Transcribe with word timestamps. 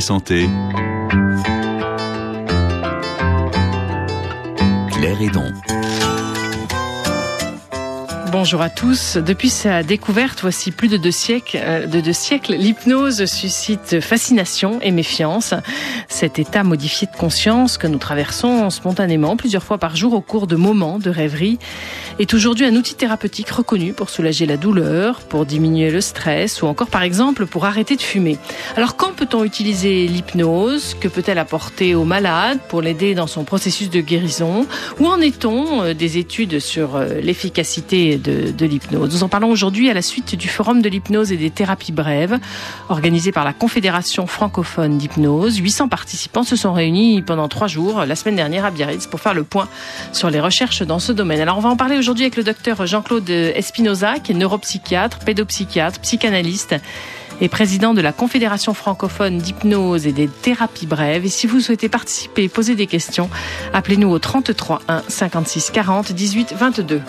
Santé. 0.00 0.48
Claire 4.90 5.20
Edon. 5.20 5.52
Bonjour 8.32 8.62
à 8.62 8.68
tous. 8.68 9.16
Depuis 9.16 9.48
sa 9.48 9.84
découverte, 9.84 10.40
voici 10.40 10.72
plus 10.72 10.88
de 10.88 10.96
deux 10.96 11.12
siècles, 11.12 11.56
euh, 11.62 11.86
de 11.86 12.00
deux 12.00 12.12
siècles, 12.12 12.56
l'hypnose 12.56 13.26
suscite 13.26 14.00
fascination 14.00 14.80
et 14.82 14.90
méfiance. 14.90 15.54
Cet 16.14 16.38
état 16.38 16.62
modifié 16.62 17.08
de 17.12 17.16
conscience 17.18 17.76
que 17.76 17.88
nous 17.88 17.98
traversons 17.98 18.70
spontanément 18.70 19.36
plusieurs 19.36 19.64
fois 19.64 19.78
par 19.78 19.96
jour 19.96 20.14
au 20.14 20.20
cours 20.20 20.46
de 20.46 20.54
moments 20.54 21.00
de 21.00 21.10
rêverie 21.10 21.58
est 22.20 22.32
aujourd'hui 22.34 22.66
un 22.66 22.76
outil 22.76 22.94
thérapeutique 22.94 23.50
reconnu 23.50 23.92
pour 23.92 24.10
soulager 24.10 24.46
la 24.46 24.56
douleur, 24.56 25.22
pour 25.22 25.44
diminuer 25.44 25.90
le 25.90 26.00
stress 26.00 26.62
ou 26.62 26.66
encore 26.66 26.86
par 26.86 27.02
exemple 27.02 27.46
pour 27.46 27.64
arrêter 27.64 27.96
de 27.96 28.00
fumer. 28.00 28.38
Alors 28.76 28.94
quand 28.94 29.12
peut-on 29.12 29.42
utiliser 29.42 30.06
l'hypnose? 30.06 30.94
Que 31.00 31.08
peut-elle 31.08 31.38
apporter 31.38 31.96
au 31.96 32.04
malade 32.04 32.60
pour 32.68 32.80
l'aider 32.80 33.16
dans 33.16 33.26
son 33.26 33.42
processus 33.42 33.90
de 33.90 34.00
guérison? 34.00 34.68
Où 35.00 35.08
en 35.08 35.20
est-on 35.20 35.82
euh, 35.82 35.94
des 35.94 36.16
études 36.18 36.60
sur 36.60 36.94
euh, 36.94 37.20
l'efficacité 37.20 38.18
de, 38.18 38.64
l'hypnose? 38.64 39.12
Nous 39.12 39.24
en 39.24 39.28
parlons 39.28 39.50
aujourd'hui 39.50 39.90
à 39.90 39.94
la 39.94 40.02
suite 40.02 40.36
du 40.36 40.46
Forum 40.46 40.80
de 40.80 40.88
l'hypnose 40.88 41.32
et 41.32 41.36
des 41.36 41.50
thérapies 41.50 41.90
brèves, 41.90 42.38
organisé 42.88 43.32
par 43.32 43.44
la 43.44 43.52
Confédération 43.52 44.28
francophone 44.28 44.96
d'hypnose. 44.96 45.56
800 45.56 45.88
participants 46.04 46.42
se 46.42 46.54
sont 46.54 46.74
réunis 46.74 47.22
pendant 47.22 47.48
trois 47.48 47.66
jours 47.66 48.04
la 48.04 48.14
semaine 48.14 48.36
dernière 48.36 48.66
à 48.66 48.70
Biarritz 48.70 49.06
pour 49.06 49.20
faire 49.20 49.32
le 49.32 49.42
point 49.42 49.68
sur 50.12 50.28
les 50.28 50.38
recherches 50.38 50.82
dans 50.82 50.98
ce 50.98 51.12
domaine. 51.12 51.40
Alors 51.40 51.56
on 51.56 51.62
va 51.62 51.70
en 51.70 51.76
parler 51.76 51.96
aujourd'hui 51.96 52.24
avec 52.24 52.36
le 52.36 52.44
docteur 52.44 52.86
Jean-Claude 52.86 53.30
Espinoza, 53.30 54.18
qui 54.18 54.32
est 54.32 54.34
neuropsychiatre, 54.34 55.20
pédopsychiatre, 55.20 56.00
psychanalyste 56.00 56.74
et 57.40 57.48
président 57.48 57.94
de 57.94 58.02
la 58.02 58.12
Confédération 58.12 58.74
francophone 58.74 59.38
d'hypnose 59.38 60.06
et 60.06 60.12
des 60.12 60.28
thérapies 60.28 60.86
brèves. 60.86 61.24
Et 61.24 61.30
si 61.30 61.46
vous 61.46 61.60
souhaitez 61.60 61.88
participer 61.88 62.42
et 62.42 62.48
poser 62.50 62.74
des 62.74 62.86
questions, 62.86 63.30
appelez-nous 63.72 64.10
au 64.10 64.18
33 64.18 64.82
1 64.86 65.04
56 65.08 65.70
40 65.70 66.12
18 66.12 66.52
22. 66.52 67.00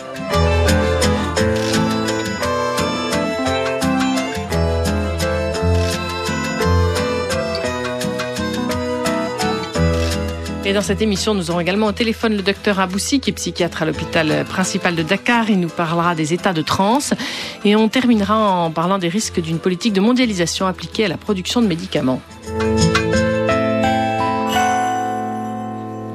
Et 10.67 10.73
dans 10.73 10.81
cette 10.81 11.03
émission, 11.03 11.35
nous 11.35 11.51
aurons 11.51 11.59
également 11.59 11.85
au 11.85 11.91
téléphone 11.91 12.35
le 12.35 12.41
docteur 12.41 12.79
Aboussi, 12.79 13.19
qui 13.19 13.29
est 13.29 13.33
psychiatre 13.33 13.83
à 13.83 13.85
l'hôpital 13.85 14.43
principal 14.45 14.95
de 14.95 15.03
Dakar. 15.03 15.51
Il 15.51 15.59
nous 15.59 15.69
parlera 15.69 16.15
des 16.15 16.33
états 16.33 16.53
de 16.53 16.63
transe. 16.63 17.13
Et 17.63 17.75
on 17.75 17.87
terminera 17.87 18.35
en 18.35 18.71
parlant 18.71 18.97
des 18.97 19.07
risques 19.07 19.39
d'une 19.39 19.59
politique 19.59 19.93
de 19.93 20.01
mondialisation 20.01 20.65
appliquée 20.65 21.05
à 21.05 21.07
la 21.07 21.17
production 21.17 21.61
de 21.61 21.67
médicaments. 21.67 22.19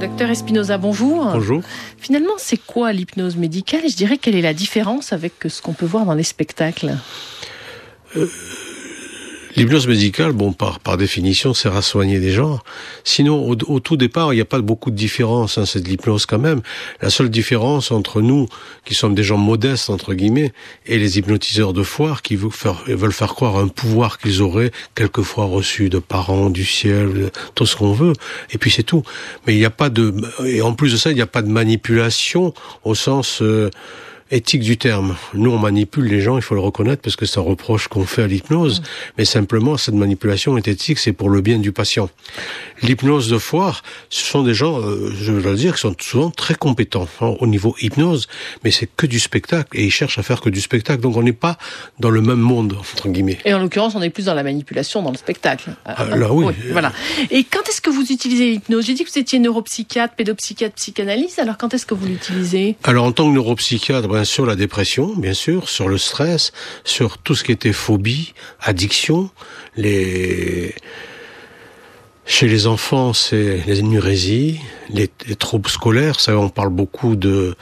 Docteur 0.01 0.31
Espinoza, 0.31 0.79
bonjour. 0.79 1.27
Bonjour. 1.27 1.63
Finalement, 1.97 2.35
c'est 2.39 2.61
quoi 2.61 2.93
l'hypnose 2.93 3.37
médicale? 3.37 3.83
Je 3.89 3.95
dirais 3.95 4.19
quelle 4.19 4.35
est 4.35 4.43
la 4.43 4.55
différence 4.55 5.13
avec 5.13 5.35
ce 5.49 5.63
qu'on 5.63 5.75
peut 5.75 5.87
voir 5.87 6.07
dans 6.07 6.15
les 6.15 6.25
spectacles? 6.25 6.97
Euh, 8.17 8.27
L'hypnose 9.57 9.89
médicale, 9.89 10.33
bon, 10.33 10.53
par, 10.53 10.79
par 10.79 10.97
définition, 10.97 11.55
sert 11.55 11.75
à 11.75 11.83
soigner 11.83 12.21
des 12.21 12.31
gens. 12.31 12.61
Sinon, 13.03 13.49
au, 13.49 13.81
tout 13.81 13.97
départ, 13.97 14.33
il 14.33 14.37
n'y 14.37 14.43
a 14.43 14.47
pas 14.47 14.61
beaucoup 14.61 14.91
de 14.91 14.97
différence. 14.97 15.59
Hein, 15.59 15.67
c'est 15.67 15.81
de 15.81 15.89
l'hypnose 15.89 16.25
quand 16.27 16.39
même. 16.39 16.61
La 17.01 17.11
seule 17.11 17.31
différence 17.31 17.91
entre 17.91 18.23
nous, 18.23 18.47
qui 18.85 18.95
sommes 18.95 19.15
des 19.15 19.25
gens 19.25 19.39
modestes, 19.39 19.91
entre 19.91 20.15
guillemets, 20.15 20.53
et 20.87 20.99
les 20.99 21.19
hypnotiseurs 21.19 21.73
de 21.73 21.83
foire, 21.83 22.23
qui 22.23 22.37
veulent 22.37 22.53
faire, 22.53 22.85
veulent 22.87 23.13
faire 23.13 23.35
croire 23.35 23.57
un 23.57 23.69
pouvoir 23.69 24.19
qu'ils 24.19 24.41
auraient 24.41 24.71
quelquefois 24.95 25.47
reçu 25.47 25.89
de 25.89 25.99
parents, 25.99 26.51
du 26.51 26.65
ciel, 26.65 27.33
tout 27.55 27.67
ce 27.67 27.75
qu'on 27.75 27.93
veut. 27.93 28.13
Et 28.53 28.59
puis 28.59 28.71
c'est 28.71 28.85
tout. 28.85 29.03
Mais 29.47 29.55
il 29.55 29.59
n'y 29.59 29.65
a 29.65 29.71
pas 29.71 29.91
de... 29.91 30.15
Et 30.45 30.63
en 30.63 30.75
plus 30.75 30.93
de 30.93 30.97
ça, 30.97 31.11
il 31.11 31.17
n'y 31.17 31.23
a 31.23 31.27
pas 31.27 31.43
de 31.43 31.49
manipulation 31.49 32.55
au 32.85 32.95
sens... 32.95 33.43
Euh, 33.43 33.71
éthique 34.31 34.63
du 34.63 34.77
terme. 34.77 35.17
Nous, 35.35 35.51
on 35.51 35.59
manipule 35.59 36.05
les 36.05 36.21
gens, 36.21 36.37
il 36.37 36.43
faut 36.43 36.55
le 36.55 36.61
reconnaître, 36.61 37.03
parce 37.03 37.17
que 37.17 37.27
c'est 37.27 37.39
un 37.39 37.43
reproche 37.43 37.89
qu'on 37.89 38.05
fait 38.05 38.23
à 38.23 38.27
l'hypnose. 38.27 38.81
Mm. 38.81 38.85
Mais 39.19 39.25
simplement, 39.25 39.77
cette 39.77 39.95
manipulation 39.95 40.57
est 40.57 40.69
éthique, 40.69 40.99
c'est 40.99 41.13
pour 41.13 41.31
le 41.31 41.41
bien 41.41 41.59
du 41.59 41.73
patient. 41.73 42.09
L'hypnose 42.83 43.29
de 43.29 43.39
foire, 43.39 43.83
ce 44.09 44.25
sont 44.25 44.43
des 44.43 44.55
gens, 44.55 44.81
euh, 44.81 45.13
je 45.21 45.33
veux 45.33 45.51
le 45.51 45.57
dire, 45.57 45.75
qui 45.75 45.81
sont 45.81 45.95
souvent 46.01 46.31
très 46.31 46.55
compétents 46.55 47.09
hein, 47.21 47.35
au 47.41 47.47
niveau 47.47 47.75
hypnose, 47.81 48.29
mais 48.65 48.71
c'est 48.71 48.89
que 48.97 49.07
du 49.07 49.19
spectacle, 49.19 49.69
et 49.79 49.85
ils 49.85 49.91
cherchent 49.91 50.19
à 50.19 50.23
faire 50.23 50.41
que 50.41 50.51
du 50.51 50.61
spectacle. 50.61 51.01
Donc 51.01 51.17
on 51.17 51.23
n'est 51.23 51.33
pas 51.33 51.59
dans 51.99 52.11
le 52.11 52.23
même 52.23 52.39
monde, 52.39 52.77
entre 52.79 53.09
guillemets. 53.09 53.39
Et 53.45 53.55
en 53.55 53.59
l'occurrence, 53.59 53.95
on 53.95 54.03
est 54.03 54.11
plus 54.11 54.27
dans 54.27 54.35
la 54.35 54.43
manipulation, 54.43 55.03
dans 55.03 55.11
le 55.11 55.17
spectacle. 55.17 55.71
Alors 55.85 56.35
oui. 56.35 56.55
Voilà. 56.73 56.93
Et 57.31 57.45
quand 57.45 57.69
est-ce 57.69 57.81
que 57.81 57.91
vous 57.91 58.11
utilisez 58.11 58.51
l'hypnose? 58.53 58.87
J'ai 58.87 58.95
dit 58.95 59.05
que 59.05 59.11
vous 59.11 59.19
étiez 59.19 59.39
neuropsychiatre, 59.39 60.15
pédopsychiatre, 60.15 60.75
psychanalyste. 60.77 61.39
Alors 61.39 61.57
quand 61.59 61.75
est-ce 61.75 61.87
que 61.87 61.95
vous 61.95 62.07
l'utilisez? 62.07 62.77
Alors 62.85 63.05
en 63.05 63.13
tant 63.13 63.29
que 63.29 63.35
neuropsychiatre, 63.35 64.09
sur 64.25 64.47
la 64.47 64.57
dépression, 64.57 65.15
bien 65.17 65.35
sûr, 65.35 65.69
sur 65.69 65.89
le 65.89 65.99
stress, 65.99 66.53
sur 66.85 67.19
tout 67.19 67.35
ce 67.35 67.45
qui 67.45 67.53
était 67.53 67.73
phobie, 67.73 68.35
addiction, 68.61 69.31
chez 69.77 70.75
les 72.49 72.67
enfants, 72.67 73.13
c'est 73.13 73.63
les 73.67 73.81
énurésies, 73.81 74.61
les, 74.93 75.09
troubles 75.37 75.71
scolaires. 75.71 76.21
Ça, 76.21 76.37
on 76.37 76.49
parle 76.49 76.71
beaucoup 76.71 77.17
de 77.17 77.55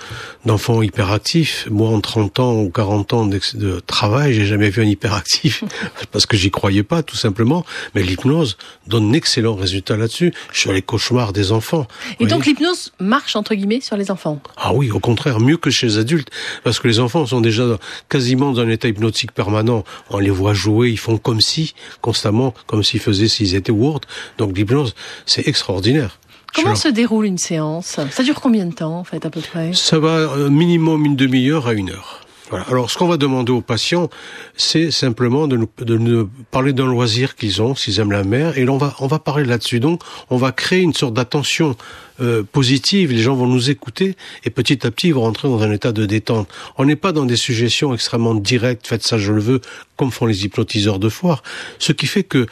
d'enfants 0.44 0.83
hyperactifs. 0.83 1.66
Moi, 1.71 1.89
en 1.89 2.00
30 2.00 2.41
ans 2.41 2.55
ou 2.61 2.71
40 2.71 3.12
ans 3.12 3.27
de, 3.27 3.41
de 3.55 3.81
travail, 3.81 4.34
j'ai 4.34 4.47
jamais 4.47 4.71
vu 4.71 4.83
un 4.83 4.87
hyperactif 4.87 5.65
parce 6.12 6.27
que 6.27 6.37
j'y 6.37 6.50
croyais 6.50 6.83
pas, 6.83 7.03
tout 7.03 7.16
simplement. 7.16 7.65
Mais 7.94 8.03
l'hypnose 8.03 8.56
donne 8.87 9.12
d'excellents 9.12 9.55
résultats 9.55 9.97
là-dessus 9.97 10.33
sur 10.53 10.72
les 10.72 10.83
cauchemars 10.83 11.33
des 11.33 11.53
enfants. 11.53 11.87
Et 12.21 12.27
donc 12.27 12.47
l'hypnose 12.47 12.93
marche 13.00 13.37
entre 13.37 13.55
guillemets 13.55 13.81
sur 13.81 13.97
les 13.97 14.10
enfants? 14.10 14.41
Ah 14.56 14.72
oui, 14.72 14.91
au 14.91 15.00
contraire, 15.00 15.41
mieux 15.41 15.56
que 15.56 15.71
chez 15.71 15.87
les 15.87 15.99
adultes, 15.99 16.31
parce 16.65 16.78
que 16.78 16.89
les 16.89 17.00
enfants 17.00 17.27
sont 17.27 17.41
déjà 17.41 17.78
quasiment 18.09 18.53
dans 18.53 18.60
un 18.60 18.69
état 18.69 18.89
hypnotique 18.89 19.33
permanent. 19.33 19.84
On 20.10 20.19
les 20.19 20.31
voit 20.31 20.55
jouer, 20.55 20.91
ils 20.91 20.99
font 20.99 21.19
comme 21.19 21.41
si 21.41 21.75
constamment, 22.00 22.55
comme 22.66 22.83
s'ils 22.83 23.00
faisaient 23.00 23.28
s'ils 23.28 23.55
étaient 23.55 23.72
Word. 23.72 24.00
Donc 24.39 24.56
l'hypnose, 24.56 24.95
c'est 25.27 25.47
extraordinaire. 25.47 26.19
Comment 26.54 26.75
se 26.75 26.88
déroule 26.88 27.26
une 27.26 27.38
séance? 27.38 27.98
Ça 28.10 28.22
dure 28.22 28.41
combien 28.41 28.66
de 28.66 28.75
temps, 28.75 28.98
en 28.98 29.04
fait, 29.04 29.25
à 29.25 29.31
peu 29.31 29.41
près? 29.41 29.72
Ça 29.75 29.98
va 29.98 30.09
euh, 30.09 30.50
minimum 30.50 31.04
une 31.04 31.16
demi-heure 31.16 31.69
à 31.69 31.72
une 31.72 31.91
heure. 31.91 32.20
Voilà. 32.50 32.64
Alors, 32.70 32.91
ce 32.91 32.97
qu'on 32.97 33.06
va 33.09 33.19
demander 33.19 33.53
aux 33.53 33.60
patients, 33.60 34.09
c'est 34.56 34.91
simplement 34.91 35.47
de 35.48 35.59
nous, 35.59 35.69
de 35.81 35.98
nous 35.98 36.31
parler 36.50 36.72
d'un 36.72 36.86
loisir 36.86 37.36
qu'ils 37.36 37.60
ont, 37.60 37.75
s'ils 37.75 38.00
aiment 38.00 38.12
la 38.12 38.25
mer, 38.25 38.56
et 38.56 38.66
on 38.69 38.78
va, 38.78 38.94
on 39.00 39.06
va 39.06 39.19
parler 39.19 39.44
là-dessus. 39.44 39.81
Donc, 39.81 40.03
on 40.31 40.38
va 40.38 40.50
créer 40.50 40.81
une 40.81 40.94
sorte 40.94 41.12
d'attention 41.12 41.76
euh, 42.22 42.42
positive. 42.42 43.12
Les 43.12 43.19
gens 43.19 43.34
vont 43.34 43.47
nous 43.47 43.69
écouter, 43.69 44.16
et 44.44 44.50
petit 44.50 44.86
à 44.86 44.91
petit, 44.91 45.09
ils 45.09 45.15
vont 45.15 45.22
rentrer 45.22 45.47
dans 45.48 45.62
un 45.62 45.70
état 45.70 45.92
de 45.92 46.06
détente. 46.06 46.48
On 46.78 46.86
n'est 46.86 46.97
pas 46.97 47.12
dans 47.12 47.26
des 47.26 47.36
suggestions 47.36 47.92
extrêmement 47.92 48.34
directes, 48.34 48.86
faites 48.86 49.06
ça, 49.06 49.19
je 49.19 49.32
le 49.32 49.41
veux, 49.41 49.60
comme 49.97 50.10
font 50.10 50.25
les 50.25 50.47
hypnotiseurs 50.47 50.98
de 50.98 51.10
foire. 51.10 51.42
Ce 51.78 51.92
qui 51.92 52.06
fait 52.06 52.25
que 52.25 52.47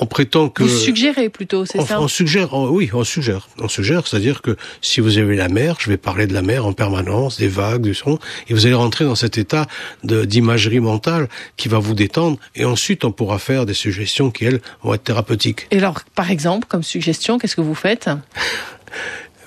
on 0.00 0.06
prétend 0.06 0.48
que... 0.48 0.62
Vous 0.62 0.68
suggérez 0.68 1.28
plutôt, 1.28 1.64
c'est 1.64 1.80
ça 1.82 2.00
On 2.00 2.08
suggère, 2.08 2.54
oui, 2.54 2.90
on 2.92 3.04
suggère. 3.04 3.48
On 3.58 3.68
suggère, 3.68 4.06
c'est-à-dire 4.06 4.42
que 4.42 4.56
si 4.80 5.00
vous 5.00 5.18
avez 5.18 5.36
la 5.36 5.48
mer, 5.48 5.76
je 5.78 5.90
vais 5.90 5.96
parler 5.96 6.26
de 6.26 6.34
la 6.34 6.42
mer 6.42 6.66
en 6.66 6.72
permanence, 6.72 7.38
des 7.38 7.48
vagues, 7.48 7.82
du 7.82 7.94
son, 7.94 8.18
et 8.48 8.54
vous 8.54 8.66
allez 8.66 8.74
rentrer 8.74 9.04
dans 9.04 9.14
cet 9.14 9.38
état 9.38 9.66
d'imagerie 10.04 10.80
mentale 10.80 11.28
qui 11.56 11.68
va 11.68 11.78
vous 11.78 11.94
détendre, 11.94 12.38
et 12.54 12.64
ensuite 12.64 13.04
on 13.04 13.12
pourra 13.12 13.38
faire 13.38 13.66
des 13.66 13.74
suggestions 13.74 14.30
qui, 14.30 14.44
elles, 14.44 14.60
vont 14.82 14.94
être 14.94 15.04
thérapeutiques. 15.04 15.66
Et 15.70 15.78
alors, 15.78 16.00
par 16.14 16.30
exemple, 16.30 16.66
comme 16.68 16.82
suggestion, 16.82 17.38
qu'est-ce 17.38 17.56
que 17.56 17.60
vous 17.60 17.74
faites? 17.74 18.08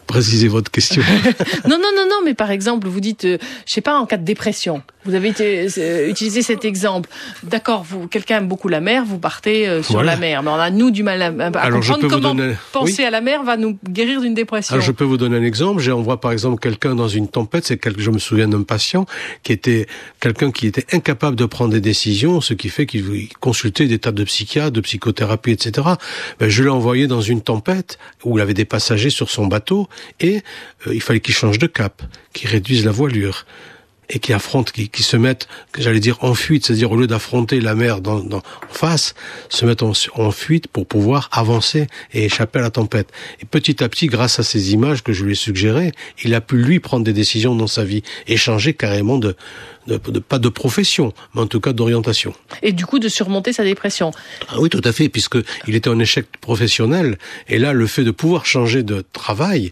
Précisez 0.10 0.48
votre 0.48 0.72
question. 0.72 1.04
non, 1.70 1.78
non, 1.78 1.92
non, 1.96 2.08
non, 2.10 2.22
mais 2.26 2.34
par 2.34 2.50
exemple, 2.50 2.88
vous 2.88 3.00
dites, 3.00 3.26
euh, 3.26 3.38
je 3.68 3.76
sais 3.76 3.82
pas, 3.82 4.00
en 4.00 4.08
cas 4.08 4.18
de 4.18 4.24
dépression, 4.24 4.82
vous 5.06 5.14
avez 5.14 5.32
euh, 5.40 6.10
utilisé 6.10 6.42
cet 6.42 6.66
exemple. 6.66 7.10
D'accord, 7.44 7.84
vous, 7.88 8.08
quelqu'un 8.08 8.38
aime 8.38 8.48
beaucoup 8.48 8.70
la 8.70 8.82
mer, 8.82 9.06
vous 9.06 9.20
partez 9.20 9.68
euh, 9.68 9.84
sur 9.84 10.02
la 10.02 10.18
mer. 10.18 10.42
Mais 10.42 10.50
on 10.50 10.56
a, 10.56 10.72
nous, 10.72 10.90
du 10.90 11.04
mal 11.04 11.22
à, 11.22 11.52
comprendre 11.70 12.08
comment 12.08 12.36
penser 12.72 13.04
à 13.04 13.12
la 13.12 13.22
mer 13.22 13.44
va 13.44 13.56
nous 13.56 13.78
guérir 13.88 14.20
d'une 14.22 14.34
dépression. 14.34 14.74
Alors, 14.74 14.84
je 14.84 14.92
peux 14.92 15.04
vous 15.04 15.18
donner 15.18 15.38
un 15.38 15.44
exemple. 15.44 15.80
J'ai 15.80 15.92
envoyé, 15.92 16.20
par 16.20 16.32
exemple, 16.32 16.60
quelqu'un 16.60 16.96
dans 16.96 17.08
une 17.08 17.28
tempête. 17.28 17.66
C'est 17.66 17.78
quelque, 17.78 18.02
je 18.02 18.10
me 18.10 18.18
souviens 18.18 18.48
d'un 18.48 18.64
patient 18.64 19.06
qui 19.44 19.52
était 19.54 19.86
quelqu'un 20.20 20.50
qui 20.50 20.66
était 20.66 20.88
incapable 20.92 21.36
de 21.36 21.46
prendre 21.46 21.72
des 21.72 21.82
décisions, 21.82 22.42
ce 22.42 22.56
qui 22.56 22.70
fait 22.70 22.88
qu'il 22.88 23.30
consultait 23.40 23.86
des 23.86 24.00
tas 24.00 24.12
de 24.12 24.24
psychiatres, 24.24 24.72
de 24.72 24.82
psychothérapie, 24.82 25.52
etc. 25.52 25.88
Ben, 26.40 26.50
je 26.50 26.64
l'ai 26.64 26.70
envoyé 26.70 27.06
dans 27.06 27.22
une 27.22 27.42
tempête 27.42 28.00
où 28.26 28.40
il 28.40 28.42
avait 28.42 28.56
des 28.56 28.66
passagers 28.66 29.12
sur 29.12 29.30
son 29.30 29.46
bateau 29.46 29.88
et 30.20 30.42
euh, 30.88 30.94
il 30.94 31.02
fallait 31.02 31.20
qu'il 31.20 31.34
change 31.36 31.60
de 31.60 31.68
cap, 31.68 32.02
qu'il 32.34 32.50
réduise 32.50 32.86
la 32.86 32.92
voilure. 32.92 33.46
Et 34.10 34.20
qui 34.20 34.34
affrontent, 34.34 34.72
qui, 34.74 34.90
qui 34.90 35.04
se 35.04 35.18
mettent, 35.18 35.48
j'allais 35.78 36.00
dire, 36.00 36.18
en 36.22 36.34
fuite, 36.34 36.66
c'est-à-dire 36.66 36.92
au 36.92 36.96
lieu 36.96 37.08
d'affronter 37.08 37.62
la 37.62 37.76
mer 37.76 38.02
dans, 38.02 38.20
dans, 38.20 38.38
en 38.38 38.74
face, 38.74 39.14
se 39.50 39.66
mettent 39.66 39.84
en, 39.84 39.94
en, 40.16 40.32
fuite 40.32 40.68
pour 40.68 40.88
pouvoir 40.88 41.30
avancer 41.32 41.88
et 42.14 42.26
échapper 42.26 42.60
à 42.60 42.64
la 42.64 42.72
tempête. 42.72 43.12
Et 43.42 43.46
petit 43.46 43.84
à 43.84 43.90
petit, 43.90 44.08
grâce 44.08 44.40
à 44.40 44.44
ces 44.44 44.74
images 44.74 45.04
que 45.04 45.14
je 45.14 45.24
lui 45.24 45.34
ai 45.34 45.36
suggérées, 45.36 45.92
il 46.24 46.34
a 46.34 46.42
pu 46.42 46.58
lui 46.58 46.80
prendre 46.80 47.06
des 47.06 47.14
décisions 47.14 47.56
dans 47.56 47.68
sa 47.68 47.84
vie 47.84 48.04
et 48.28 48.38
changer 48.38 48.74
carrément 48.74 49.18
de, 49.18 49.36
de, 49.88 49.98
de 49.98 50.20
pas 50.20 50.40
de 50.40 50.50
profession, 50.50 51.14
mais 51.34 51.42
en 51.42 51.48
tout 51.48 51.60
cas 51.60 51.74
d'orientation. 51.74 52.34
Et 52.62 52.72
du 52.72 52.86
coup, 52.86 53.00
de 53.00 53.10
surmonter 53.10 53.54
sa 53.54 53.64
dépression. 53.64 54.12
Ah 54.50 54.60
oui, 54.60 54.70
tout 54.70 54.82
à 54.84 54.92
fait, 54.92 55.10
puisque 55.10 55.38
il 55.68 55.76
était 55.76 55.90
en 55.90 56.00
échec 56.00 56.26
professionnel, 56.42 57.18
et 57.48 57.60
là, 57.60 57.74
le 57.74 57.88
fait 57.88 58.04
de 58.04 58.12
pouvoir 58.12 58.46
changer 58.46 58.84
de 58.84 59.04
travail 59.14 59.72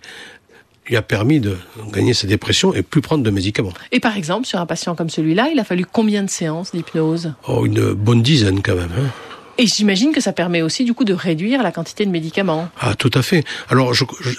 lui 0.88 0.96
a 0.96 1.02
permis 1.02 1.40
de 1.40 1.58
gagner 1.92 2.14
sa 2.14 2.28
dépression 2.28 2.74
et 2.74 2.82
plus 2.82 3.02
prendre 3.02 3.24
de 3.24 3.30
médicaments. 3.30 3.74
Et 3.92 4.00
par 4.00 4.18
exemple, 4.18 4.48
sur 4.48 4.60
un 4.60 4.66
patient 4.66 4.96
comme 4.96 5.10
celui-là, 5.10 5.50
il 5.52 5.60
a 5.60 5.64
fallu 5.64 5.86
combien 5.86 6.24
de 6.24 6.30
séances 6.30 6.72
d'hypnose? 6.72 7.34
Oh, 7.48 7.66
une 7.66 7.94
bonne 7.94 8.22
dizaine 8.22 8.62
quand 8.62 8.76
même. 8.76 8.92
Hein. 8.98 9.10
Et 9.60 9.66
j'imagine 9.66 10.12
que 10.12 10.22
ça 10.22 10.34
permet 10.34 10.62
aussi 10.62 10.84
du 10.84 10.94
coup 10.94 11.04
de 11.04 11.14
réduire 11.14 11.64
la 11.64 11.72
quantité 11.72 12.06
de 12.06 12.12
médicaments. 12.12 12.70
Ah, 12.80 12.94
tout 12.94 13.10
à 13.16 13.24
fait. 13.24 13.44
Alors, 13.70 13.92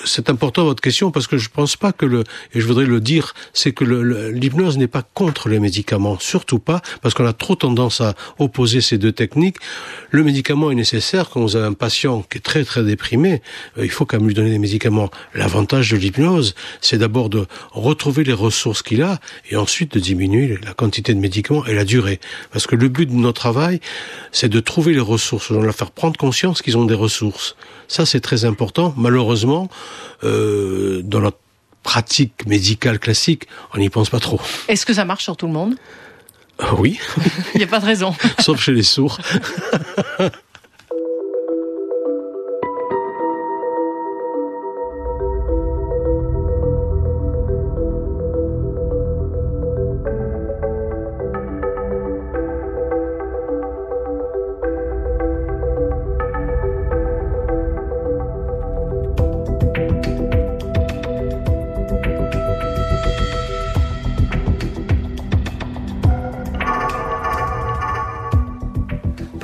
c'est 0.04 0.30
important 0.30 0.62
votre 0.62 0.80
question 0.80 1.10
parce 1.10 1.26
que 1.26 1.38
je 1.38 1.48
pense 1.48 1.74
pas 1.74 1.90
que 1.90 2.06
le, 2.06 2.22
et 2.54 2.60
je 2.60 2.66
voudrais 2.66 2.86
le 2.86 3.00
dire, 3.00 3.34
c'est 3.52 3.72
que 3.72 3.84
l'hypnose 3.84 4.78
n'est 4.78 4.86
pas 4.86 5.02
contre 5.02 5.48
les 5.48 5.58
médicaments, 5.58 6.18
surtout 6.20 6.60
pas, 6.60 6.82
parce 7.02 7.14
qu'on 7.14 7.26
a 7.26 7.32
trop 7.32 7.56
tendance 7.56 8.00
à 8.00 8.14
opposer 8.38 8.80
ces 8.80 8.96
deux 8.96 9.10
techniques. 9.10 9.56
Le 10.10 10.22
médicament 10.22 10.70
est 10.70 10.76
nécessaire 10.76 11.30
quand 11.30 11.40
vous 11.40 11.56
avez 11.56 11.66
un 11.66 11.72
patient 11.72 12.22
qui 12.22 12.38
est 12.38 12.42
très 12.42 12.62
très 12.64 12.84
déprimé. 12.84 13.42
Euh, 13.76 13.84
il 13.84 13.90
faut 13.90 14.06
quand 14.06 14.18
même 14.18 14.28
lui 14.28 14.34
donner 14.34 14.50
des 14.50 14.60
médicaments. 14.60 15.10
L'avantage 15.34 15.90
de 15.90 15.96
l'hypnose, 15.96 16.54
c'est 16.80 16.98
d'abord 16.98 17.28
de 17.28 17.46
retrouver 17.72 18.22
les 18.22 18.32
ressources 18.32 18.82
qu'il 18.82 19.02
a 19.02 19.18
et 19.50 19.56
ensuite 19.56 19.94
de 19.94 20.00
diminuer 20.00 20.60
la 20.64 20.74
quantité 20.74 21.12
de 21.12 21.18
médicaments 21.18 21.66
et 21.66 21.74
la 21.74 21.84
durée. 21.84 22.20
Parce 22.52 22.68
que 22.68 22.76
le 22.76 22.88
but 22.88 23.06
de 23.06 23.14
notre 23.14 23.40
travail, 23.40 23.80
c'est 24.30 24.48
de 24.48 24.60
trouver 24.60 24.92
les 24.92 25.07
ressources, 25.08 25.50
de 25.52 25.58
leur 25.58 25.74
faire 25.74 25.90
prendre 25.90 26.16
conscience 26.16 26.62
qu'ils 26.62 26.76
ont 26.78 26.84
des 26.84 26.94
ressources. 26.94 27.56
Ça, 27.88 28.06
c'est 28.06 28.20
très 28.20 28.44
important. 28.44 28.94
Malheureusement, 28.96 29.68
euh, 30.24 31.00
dans 31.02 31.20
notre 31.20 31.38
pratique 31.82 32.46
médicale 32.46 32.98
classique, 32.98 33.44
on 33.74 33.78
n'y 33.78 33.88
pense 33.90 34.10
pas 34.10 34.20
trop. 34.20 34.40
Est-ce 34.68 34.84
que 34.86 34.92
ça 34.94 35.04
marche 35.04 35.24
sur 35.24 35.36
tout 35.36 35.46
le 35.46 35.52
monde? 35.52 35.74
Euh, 36.60 36.66
Oui. 36.78 36.98
Il 37.54 37.58
n'y 37.58 37.64
a 37.64 37.68
pas 37.68 37.80
de 37.80 37.86
raison. 37.86 38.14
Sauf 38.40 38.60
chez 38.60 38.72
les 38.72 38.82
sourds. 38.82 39.18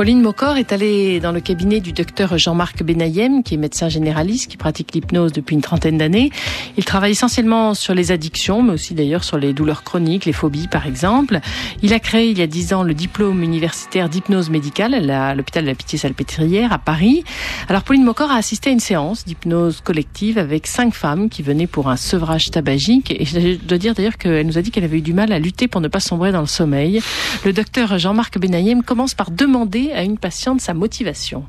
Pauline 0.04 0.20
Mocor 0.20 0.58
est 0.58 0.70
allée 0.70 1.18
dans 1.18 1.32
le 1.32 1.40
cabinet 1.40 1.80
du 1.80 1.94
docteur 1.94 2.36
Jean-Marc 2.36 2.82
Benayem, 2.82 3.42
qui 3.42 3.54
est 3.54 3.56
médecin 3.56 3.88
généraliste, 3.88 4.50
qui 4.50 4.58
pratique 4.58 4.92
l'hypnose 4.92 5.32
depuis 5.32 5.54
une 5.54 5.62
trentaine 5.62 5.96
d'années. 5.96 6.28
Il 6.76 6.84
travaille 6.84 7.12
essentiellement 7.12 7.72
sur 7.72 7.94
les 7.94 8.12
addictions, 8.12 8.62
mais 8.62 8.74
aussi 8.74 8.92
d'ailleurs 8.92 9.24
sur 9.24 9.38
les 9.38 9.54
douleurs 9.54 9.82
chroniques, 9.82 10.26
les 10.26 10.34
phobies 10.34 10.68
par 10.68 10.86
exemple. 10.86 11.40
Il 11.80 11.94
a 11.94 12.00
créé 12.00 12.28
il 12.28 12.38
y 12.38 12.42
a 12.42 12.46
dix 12.46 12.74
ans 12.74 12.82
le 12.82 12.92
diplôme 12.92 13.42
universitaire 13.42 14.10
d'hypnose 14.10 14.50
médicale 14.50 14.92
à 15.10 15.34
l'hôpital 15.34 15.64
de 15.64 15.70
la 15.70 15.74
Pitié-Salpêtrière 15.74 16.70
à 16.70 16.78
Paris. 16.78 17.24
Alors 17.70 17.82
Pauline 17.82 18.04
Mocor 18.04 18.30
a 18.30 18.36
assisté 18.36 18.68
à 18.68 18.72
une 18.74 18.80
séance 18.80 19.24
d'hypnose 19.24 19.80
collective 19.80 20.36
avec 20.36 20.66
cinq 20.66 20.92
femmes 20.92 21.30
qui 21.30 21.40
venaient 21.40 21.66
pour 21.66 21.88
un 21.88 21.96
sevrage 21.96 22.50
tabagique. 22.50 23.10
Et 23.10 23.24
je 23.24 23.56
dois 23.56 23.78
dire 23.78 23.94
d'ailleurs 23.94 24.18
qu'elle 24.18 24.46
nous 24.46 24.58
a 24.58 24.60
dit 24.60 24.70
qu'elle 24.70 24.84
avait 24.84 24.98
eu 24.98 25.00
du 25.02 25.14
mal 25.14 25.32
à 25.32 25.38
lutter 25.38 25.66
pour 25.66 25.80
ne 25.80 25.88
pas 25.88 26.00
sombrer 26.00 26.30
dans 26.30 26.42
le 26.42 26.46
sommeil. 26.46 27.00
Le 27.46 27.54
docteur 27.54 27.96
Jean-Marc 27.96 28.38
Benayem 28.38 28.82
commence 28.82 29.14
par 29.14 29.30
demander 29.30 29.92
à 29.94 30.02
une 30.02 30.19
patiente 30.19 30.61
sa 30.61 30.75
motivation. 30.75 31.44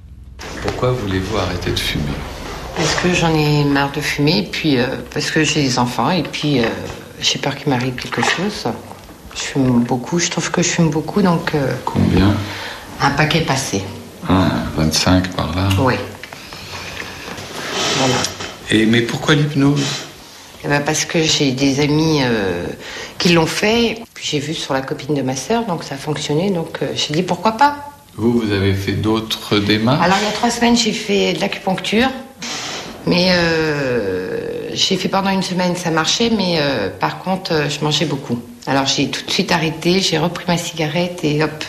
Pourquoi 0.61 0.91
voulez-vous 0.91 1.37
arrêter 1.37 1.71
de 1.71 1.79
fumer? 1.79 2.03
Parce 2.75 2.93
que 2.95 3.13
j'en 3.13 3.33
ai 3.33 3.63
marre 3.63 3.91
de 3.91 4.01
fumer, 4.01 4.39
et 4.39 4.43
puis 4.43 4.77
euh, 4.77 4.87
parce 5.13 5.31
que 5.31 5.43
j'ai 5.43 5.63
des 5.63 5.79
enfants, 5.79 6.11
et 6.11 6.23
puis 6.23 6.59
euh, 6.59 6.67
j'ai 7.21 7.39
peur 7.39 7.55
qu'il 7.55 7.69
m'arrive 7.69 7.95
quelque 7.95 8.21
chose. 8.21 8.67
Je 9.33 9.41
fume 9.41 9.83
beaucoup, 9.83 10.19
je 10.19 10.29
trouve 10.29 10.51
que 10.51 10.61
je 10.61 10.69
fume 10.69 10.89
beaucoup, 10.89 11.21
donc... 11.21 11.55
Euh, 11.55 11.73
Combien? 11.85 12.33
Un 13.01 13.11
paquet 13.11 13.41
passé. 13.41 13.81
Ah, 14.27 14.49
25 14.75 15.33
par 15.35 15.55
là 15.55 15.69
Oui. 15.79 15.95
Voilà. 17.97 18.15
Et 18.71 18.85
mais 18.85 19.01
pourquoi 19.01 19.35
l'hypnose? 19.35 19.85
Eh 20.63 20.67
ben 20.67 20.81
Parce 20.81 21.05
que 21.05 21.21
j'ai 21.21 21.51
des 21.51 21.79
amis 21.79 22.21
qui 23.19 23.29
l'ont 23.29 23.45
fait, 23.45 24.01
puis 24.13 24.25
j'ai 24.25 24.39
vu 24.39 24.53
sur 24.53 24.73
la 24.73 24.81
copine 24.81 25.13
de 25.13 25.21
ma 25.21 25.35
sœur, 25.35 25.65
donc 25.65 25.83
ça 25.83 25.95
a 25.95 25.97
fonctionné, 25.97 26.49
donc 26.49 26.79
j'ai 26.95 27.13
dit 27.13 27.21
pourquoi 27.21 27.51
pas 27.51 27.94
vous, 28.17 28.31
vous 28.31 28.51
avez 28.51 28.73
fait 28.73 28.93
d'autres 28.93 29.59
démarches 29.59 30.03
Alors, 30.03 30.17
il 30.21 30.25
y 30.25 30.29
a 30.29 30.31
trois 30.31 30.49
semaines, 30.49 30.77
j'ai 30.77 30.93
fait 30.93 31.33
de 31.33 31.41
l'acupuncture. 31.41 32.09
Mais 33.07 33.27
euh, 33.31 34.69
j'ai 34.73 34.95
fait 34.95 35.09
pendant 35.09 35.29
une 35.29 35.43
semaine, 35.43 35.75
ça 35.75 35.91
marchait. 35.91 36.29
Mais 36.29 36.57
euh, 36.59 36.89
par 36.89 37.19
contre, 37.19 37.69
je 37.69 37.83
mangeais 37.83 38.05
beaucoup. 38.05 38.39
Alors, 38.67 38.85
j'ai 38.85 39.09
tout 39.09 39.23
de 39.25 39.31
suite 39.31 39.51
arrêté, 39.51 39.99
j'ai 39.99 40.17
repris 40.17 40.45
ma 40.47 40.57
cigarette 40.57 41.19
et 41.23 41.43
hop, 41.43 41.63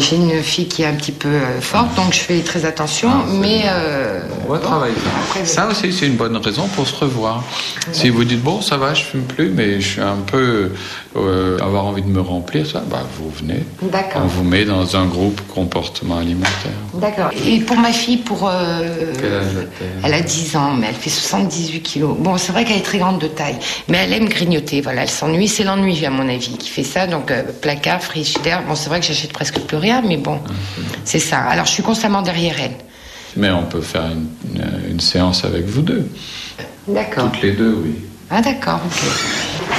j'ai 0.00 0.16
une 0.16 0.42
fille 0.42 0.68
qui 0.68 0.82
est 0.82 0.86
un 0.86 0.94
petit 0.94 1.12
peu 1.12 1.28
euh, 1.28 1.60
forte, 1.60 1.94
donc 1.96 2.14
je 2.14 2.20
fais 2.20 2.40
très 2.40 2.64
attention, 2.64 3.10
ah, 3.12 3.26
mais... 3.30 3.62
Euh, 3.66 4.20
on 4.48 4.52
va 4.52 4.58
bon, 4.58 4.64
travailler. 4.64 4.94
Après, 5.26 5.44
ça 5.44 5.66
aussi, 5.66 5.92
c'est 5.92 6.06
une 6.06 6.16
bonne 6.16 6.36
raison 6.38 6.66
pour 6.68 6.86
se 6.86 6.96
revoir. 6.96 7.44
Si 7.92 8.08
vous 8.08 8.24
dites, 8.24 8.42
bon, 8.42 8.62
ça 8.62 8.78
va, 8.78 8.94
je 8.94 9.02
fume 9.04 9.24
plus, 9.24 9.50
mais 9.50 9.80
je 9.80 9.88
suis 9.88 10.00
un 10.00 10.16
peu... 10.26 10.70
Euh, 11.14 11.58
avoir 11.58 11.84
envie 11.84 12.00
de 12.00 12.08
me 12.08 12.22
remplir, 12.22 12.66
ça, 12.66 12.82
bah, 12.90 13.04
vous 13.18 13.30
venez. 13.30 13.64
D'accord. 13.82 14.22
On 14.24 14.28
vous 14.28 14.44
met 14.44 14.64
dans 14.64 14.96
un 14.96 15.04
groupe 15.04 15.42
comportement 15.46 16.16
alimentaire. 16.16 16.72
D'accord. 16.94 17.28
Et 17.46 17.60
pour 17.60 17.76
ma 17.76 17.92
fille, 17.92 18.16
pour... 18.16 18.48
Âge 18.48 18.86
elle 20.04 20.14
a 20.14 20.22
10 20.22 20.56
ans, 20.56 20.72
mais 20.72 20.86
elle 20.88 20.94
fait 20.94 21.10
78 21.10 21.82
kilos. 21.82 22.16
Bon, 22.18 22.38
c'est 22.38 22.52
vrai 22.52 22.64
qu'elle 22.64 22.78
est 22.78 22.84
très 22.84 22.96
grande 22.96 23.18
de 23.18 23.26
taille, 23.26 23.58
mais 23.88 23.98
elle 23.98 24.12
aime 24.14 24.28
grignoter, 24.28 24.80
voilà, 24.80 25.02
elle 25.02 25.10
s'ennuie. 25.10 25.48
C'est 25.48 25.64
l'ennui, 25.64 26.04
à 26.06 26.10
mon 26.10 26.26
avis, 26.28 26.56
qui 26.56 26.70
fait 26.70 26.82
ça. 26.82 27.06
Donc, 27.06 27.30
placard, 27.60 28.02
frigidaire, 28.02 28.62
bon, 28.66 28.74
c'est 28.74 28.88
vrai 28.88 29.00
que 29.00 29.06
j'achète 29.06 29.34
presque 29.34 29.60
plus 29.60 29.76
rien, 29.82 30.00
mais 30.00 30.16
bon, 30.16 30.38
c'est 31.04 31.18
ça. 31.18 31.40
Alors 31.40 31.66
je 31.66 31.72
suis 31.72 31.82
constamment 31.82 32.22
derrière 32.22 32.56
elle. 32.58 32.76
Mais 33.36 33.50
on 33.50 33.64
peut 33.64 33.80
faire 33.80 34.06
une, 34.06 34.28
une, 34.54 34.92
une 34.92 35.00
séance 35.00 35.44
avec 35.44 35.64
vous 35.66 35.82
deux. 35.82 36.06
D'accord. 36.86 37.30
Toutes 37.30 37.42
les 37.42 37.52
deux, 37.52 37.74
oui. 37.84 37.94
Ah 38.30 38.40
d'accord, 38.40 38.80
ok. 38.86 39.02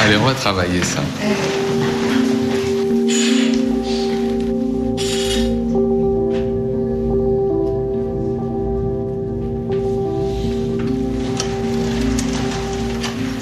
Allez, 0.04 0.18
on 0.18 0.26
va 0.26 0.34
travailler 0.34 0.84
ça. 0.84 1.02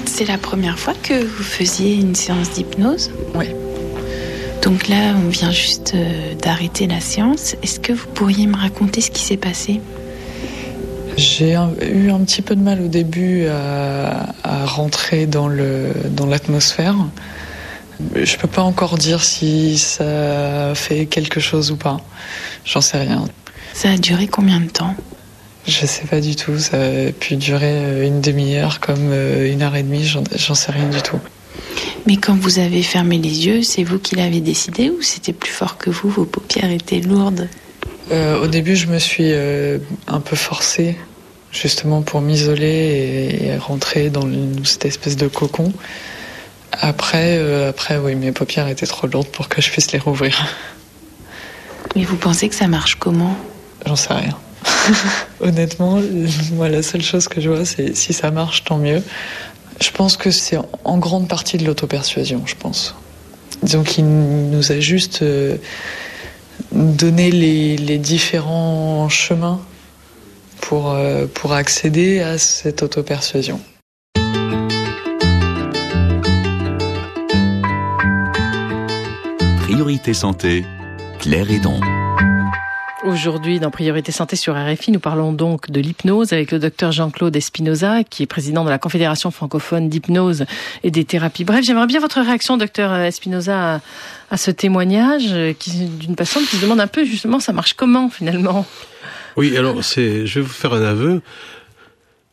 C'est 0.06 0.26
la 0.28 0.38
première 0.38 0.78
fois 0.78 0.94
que 1.02 1.24
vous 1.24 1.42
faisiez 1.42 1.96
une 1.96 2.14
séance 2.14 2.50
d'hypnose? 2.50 3.10
Oui. 3.34 3.46
Donc 4.62 4.88
là, 4.88 5.14
on 5.16 5.28
vient 5.28 5.50
juste 5.50 5.92
euh, 5.94 6.34
d'arrêter 6.34 6.86
la 6.86 7.00
séance. 7.00 7.56
Est-ce 7.62 7.80
que 7.80 7.92
vous 7.92 8.06
pourriez 8.06 8.46
me 8.46 8.56
raconter 8.56 9.00
ce 9.00 9.10
qui 9.10 9.20
s'est 9.20 9.36
passé? 9.36 9.80
J'ai 11.16 11.52
eu 11.52 12.10
un 12.10 12.20
petit 12.20 12.42
peu 12.42 12.56
de 12.56 12.62
mal 12.62 12.80
au 12.80 12.88
début 12.88 13.46
à, 13.46 14.34
à 14.44 14.64
rentrer 14.64 15.26
dans 15.26 15.48
l'atmosphère. 15.48 16.94
Dans 16.94 17.10
je 18.14 18.36
peux 18.36 18.48
pas 18.48 18.62
encore 18.62 18.98
dire 18.98 19.22
si 19.22 19.78
ça 19.78 20.72
fait 20.74 21.06
quelque 21.06 21.38
chose 21.38 21.70
ou 21.70 21.76
pas. 21.76 22.00
J'en 22.64 22.80
sais 22.80 22.98
rien. 22.98 23.24
Ça 23.74 23.90
a 23.90 23.96
duré 23.98 24.26
combien 24.26 24.60
de 24.60 24.70
temps? 24.70 24.94
Je 25.66 25.86
sais 25.86 26.06
pas 26.06 26.20
du 26.20 26.34
tout. 26.34 26.58
Ça 26.58 26.78
a 26.78 27.12
pu 27.12 27.36
durer 27.36 28.06
une 28.06 28.20
demi-heure 28.20 28.80
comme 28.80 29.12
une 29.12 29.62
heure 29.62 29.76
et 29.76 29.82
demie. 29.82 30.04
J'en 30.04 30.54
sais 30.54 30.72
rien 30.72 30.88
du 30.88 31.02
tout. 31.02 31.20
Mais 32.06 32.16
quand 32.16 32.34
vous 32.34 32.58
avez 32.58 32.82
fermé 32.82 33.18
les 33.18 33.46
yeux, 33.46 33.62
c'est 33.62 33.84
vous 33.84 33.98
qui 33.98 34.16
l'avez 34.16 34.40
décidé 34.40 34.90
ou 34.90 35.02
c'était 35.02 35.32
plus 35.32 35.52
fort 35.52 35.78
que 35.78 35.90
vous 35.90 36.08
Vos 36.10 36.24
paupières 36.24 36.70
étaient 36.70 37.00
lourdes 37.00 37.48
euh, 38.10 38.42
Au 38.42 38.48
début, 38.48 38.74
je 38.74 38.88
me 38.88 38.98
suis 38.98 39.30
euh, 39.32 39.78
un 40.08 40.20
peu 40.20 40.34
forcée, 40.34 40.96
justement 41.52 42.02
pour 42.02 42.20
m'isoler 42.20 42.66
et, 42.66 43.46
et, 43.46 43.56
rentrer 43.56 44.10
dans 44.10 44.22
une, 44.22 44.64
cette 44.64 44.84
espèce 44.84 45.16
de 45.16 45.28
cocon. 45.28 45.72
Après, 46.72 47.36
euh, 47.38 47.68
après, 47.68 47.98
oui, 47.98 48.14
mes 48.16 48.32
paupières 48.32 48.66
étaient 48.66 48.86
trop 48.86 49.06
lourdes 49.06 49.28
pour 49.28 49.48
que 49.48 49.62
je 49.62 49.70
puisse 49.70 49.92
les 49.92 49.98
rouvrir. 49.98 50.46
Mais 51.94 52.04
vous 52.04 52.16
pensez 52.16 52.48
que 52.48 52.54
ça 52.54 52.66
marche 52.66 52.96
comment? 52.96 53.36
J'en 53.86 53.96
sais 53.96 54.14
rien. 54.14 54.36
Honnêtement, 55.40 56.00
moi, 56.52 56.68
la 56.68 56.82
seule 56.82 57.02
chose 57.02 57.28
que 57.28 57.40
je 57.40 57.50
vois, 57.50 57.64
c'est 57.64 57.94
si 57.94 58.12
ça 58.12 58.30
marche, 58.30 58.64
tant 58.64 58.78
mieux. 58.78 59.02
Je 59.80 59.90
pense 59.90 60.16
que 60.16 60.30
c'est 60.30 60.58
en 60.84 60.98
grande 60.98 61.28
partie 61.28 61.56
de 61.58 61.64
l'autopersuasion, 61.64 62.42
je 62.46 62.54
pense. 62.54 62.94
disons 63.62 63.82
qu'il 63.82 64.06
nous 64.06 64.72
a 64.72 64.80
juste 64.80 65.24
donné 66.72 67.30
les, 67.30 67.76
les, 67.76 67.98
différents 67.98 69.08
chemins 69.08 69.60
pour, 70.60 70.96
pour 71.34 71.52
accéder 71.52 72.20
à 72.20 72.38
cette 72.38 72.82
autopersuasion. 72.82 73.60
Priorité 79.62 80.14
Santé, 80.14 80.64
Claire 81.18 81.50
Edon. 81.50 81.80
Aujourd'hui, 83.04 83.58
dans 83.58 83.72
Priorité 83.72 84.12
Santé 84.12 84.36
sur 84.36 84.54
RFI, 84.54 84.92
nous 84.92 85.00
parlons 85.00 85.32
donc 85.32 85.70
de 85.72 85.80
l'hypnose 85.80 86.32
avec 86.32 86.52
le 86.52 86.60
docteur 86.60 86.92
Jean-Claude 86.92 87.34
Espinoza, 87.34 88.04
qui 88.04 88.22
est 88.22 88.26
président 88.26 88.64
de 88.64 88.70
la 88.70 88.78
Confédération 88.78 89.32
francophone 89.32 89.88
d'hypnose 89.88 90.44
et 90.84 90.92
des 90.92 91.04
thérapies. 91.04 91.42
Bref, 91.42 91.64
j'aimerais 91.64 91.88
bien 91.88 91.98
votre 91.98 92.20
réaction, 92.20 92.56
docteur 92.56 92.94
Espinoza, 92.94 93.80
à, 94.30 94.36
ce 94.36 94.52
témoignage 94.52 95.32
d'une 95.32 96.14
patiente 96.14 96.44
qui 96.44 96.56
se 96.56 96.62
demande 96.62 96.78
un 96.78 96.86
peu 96.86 97.04
justement, 97.04 97.40
ça 97.40 97.52
marche 97.52 97.74
comment 97.74 98.08
finalement? 98.08 98.64
Oui, 99.36 99.56
alors 99.56 99.82
c'est, 99.82 100.24
je 100.24 100.38
vais 100.38 100.46
vous 100.46 100.52
faire 100.52 100.72
un 100.72 100.84
aveu 100.84 101.22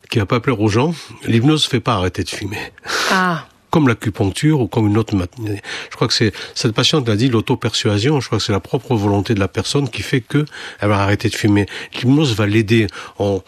qui 0.08 0.20
va 0.20 0.26
pas 0.26 0.38
plaire 0.38 0.60
aux 0.60 0.68
gens. 0.68 0.94
L'hypnose 1.26 1.64
ne 1.64 1.70
fait 1.70 1.80
pas 1.80 1.94
arrêter 1.94 2.22
de 2.22 2.28
fumer. 2.28 2.72
Ah 3.10 3.44
comme 3.70 3.88
l'acupuncture 3.88 4.60
ou 4.60 4.68
comme 4.68 4.86
une 4.88 4.98
autre. 4.98 5.14
Je 5.46 5.96
crois 5.96 6.08
que 6.08 6.14
c'est 6.14 6.32
cette 6.54 6.72
patiente 6.72 7.08
a 7.08 7.16
dit 7.16 7.28
l'auto-persuasion. 7.28 8.20
Je 8.20 8.26
crois 8.26 8.38
que 8.38 8.44
c'est 8.44 8.52
la 8.52 8.60
propre 8.60 8.94
volonté 8.94 9.34
de 9.34 9.40
la 9.40 9.48
personne 9.48 9.88
qui 9.88 10.02
fait 10.02 10.20
que 10.20 10.44
elle 10.80 10.88
va 10.88 10.98
arrêter 11.00 11.28
de 11.28 11.34
fumer. 11.34 11.66
L'hypnose 11.94 12.34
va 12.34 12.46
l'aider 12.46 12.86
en 13.18 13.42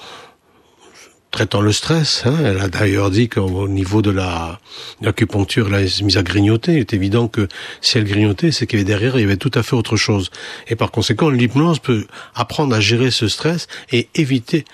traitant 1.32 1.62
le 1.62 1.72
stress. 1.72 2.22
Hein. 2.26 2.36
Elle 2.44 2.58
a 2.58 2.68
d'ailleurs 2.68 3.10
dit 3.10 3.28
qu'au 3.28 3.66
niveau 3.66 4.02
de 4.02 4.10
la 4.10 4.60
l'acupuncture, 5.00 5.68
elle 5.68 5.86
a 5.86 6.04
mise 6.04 6.16
à 6.16 6.22
grignoter. 6.22 6.74
Il 6.74 6.78
est 6.78 6.92
évident 6.92 7.26
que 7.26 7.48
si 7.80 7.98
elle 7.98 8.04
grignotait, 8.04 8.52
c'est 8.52 8.66
qu'il 8.66 8.78
y 8.78 8.82
avait 8.82 8.88
derrière, 8.88 9.16
il 9.18 9.22
y 9.22 9.24
avait 9.24 9.36
tout 9.36 9.50
à 9.54 9.62
fait 9.62 9.74
autre 9.74 9.96
chose. 9.96 10.30
Et 10.68 10.76
par 10.76 10.92
conséquent, 10.92 11.30
l'hypnose 11.30 11.80
peut 11.80 12.06
apprendre 12.34 12.76
à 12.76 12.80
gérer 12.80 13.10
ce 13.10 13.26
stress 13.26 13.66
et 13.90 14.08
éviter 14.14 14.64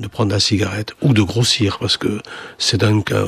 de 0.00 0.08
prendre 0.08 0.32
la 0.32 0.40
cigarette 0.40 0.94
ou 1.02 1.12
de 1.12 1.22
grossir 1.22 1.78
parce 1.78 1.96
que 1.96 2.20
c'est 2.58 2.82
un 2.82 3.02
cas. 3.02 3.24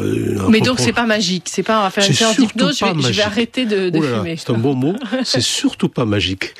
Mais 0.49 0.61
donc 0.61 0.80
c'est 0.80 0.92
pas 0.92 1.06
magique, 1.06 1.44
c'est 1.47 1.62
pas 1.62 1.80
on 1.80 1.83
va 1.83 1.90
faire 1.90 2.06
une 2.06 2.14
séance 2.14 2.37
d'hypnose, 2.37 2.78
je, 2.78 3.12
vais 3.12 3.23
arrêter 3.23 3.66
de, 3.66 3.90
de 3.90 4.00
fumer. 4.00 4.37
C'est 4.37 4.50
un 4.50 4.59
bon 4.59 4.75
mot, 4.75 4.94
c'est 5.25 5.42
surtout 5.42 5.88
pas 5.88 6.04
magique. 6.04 6.54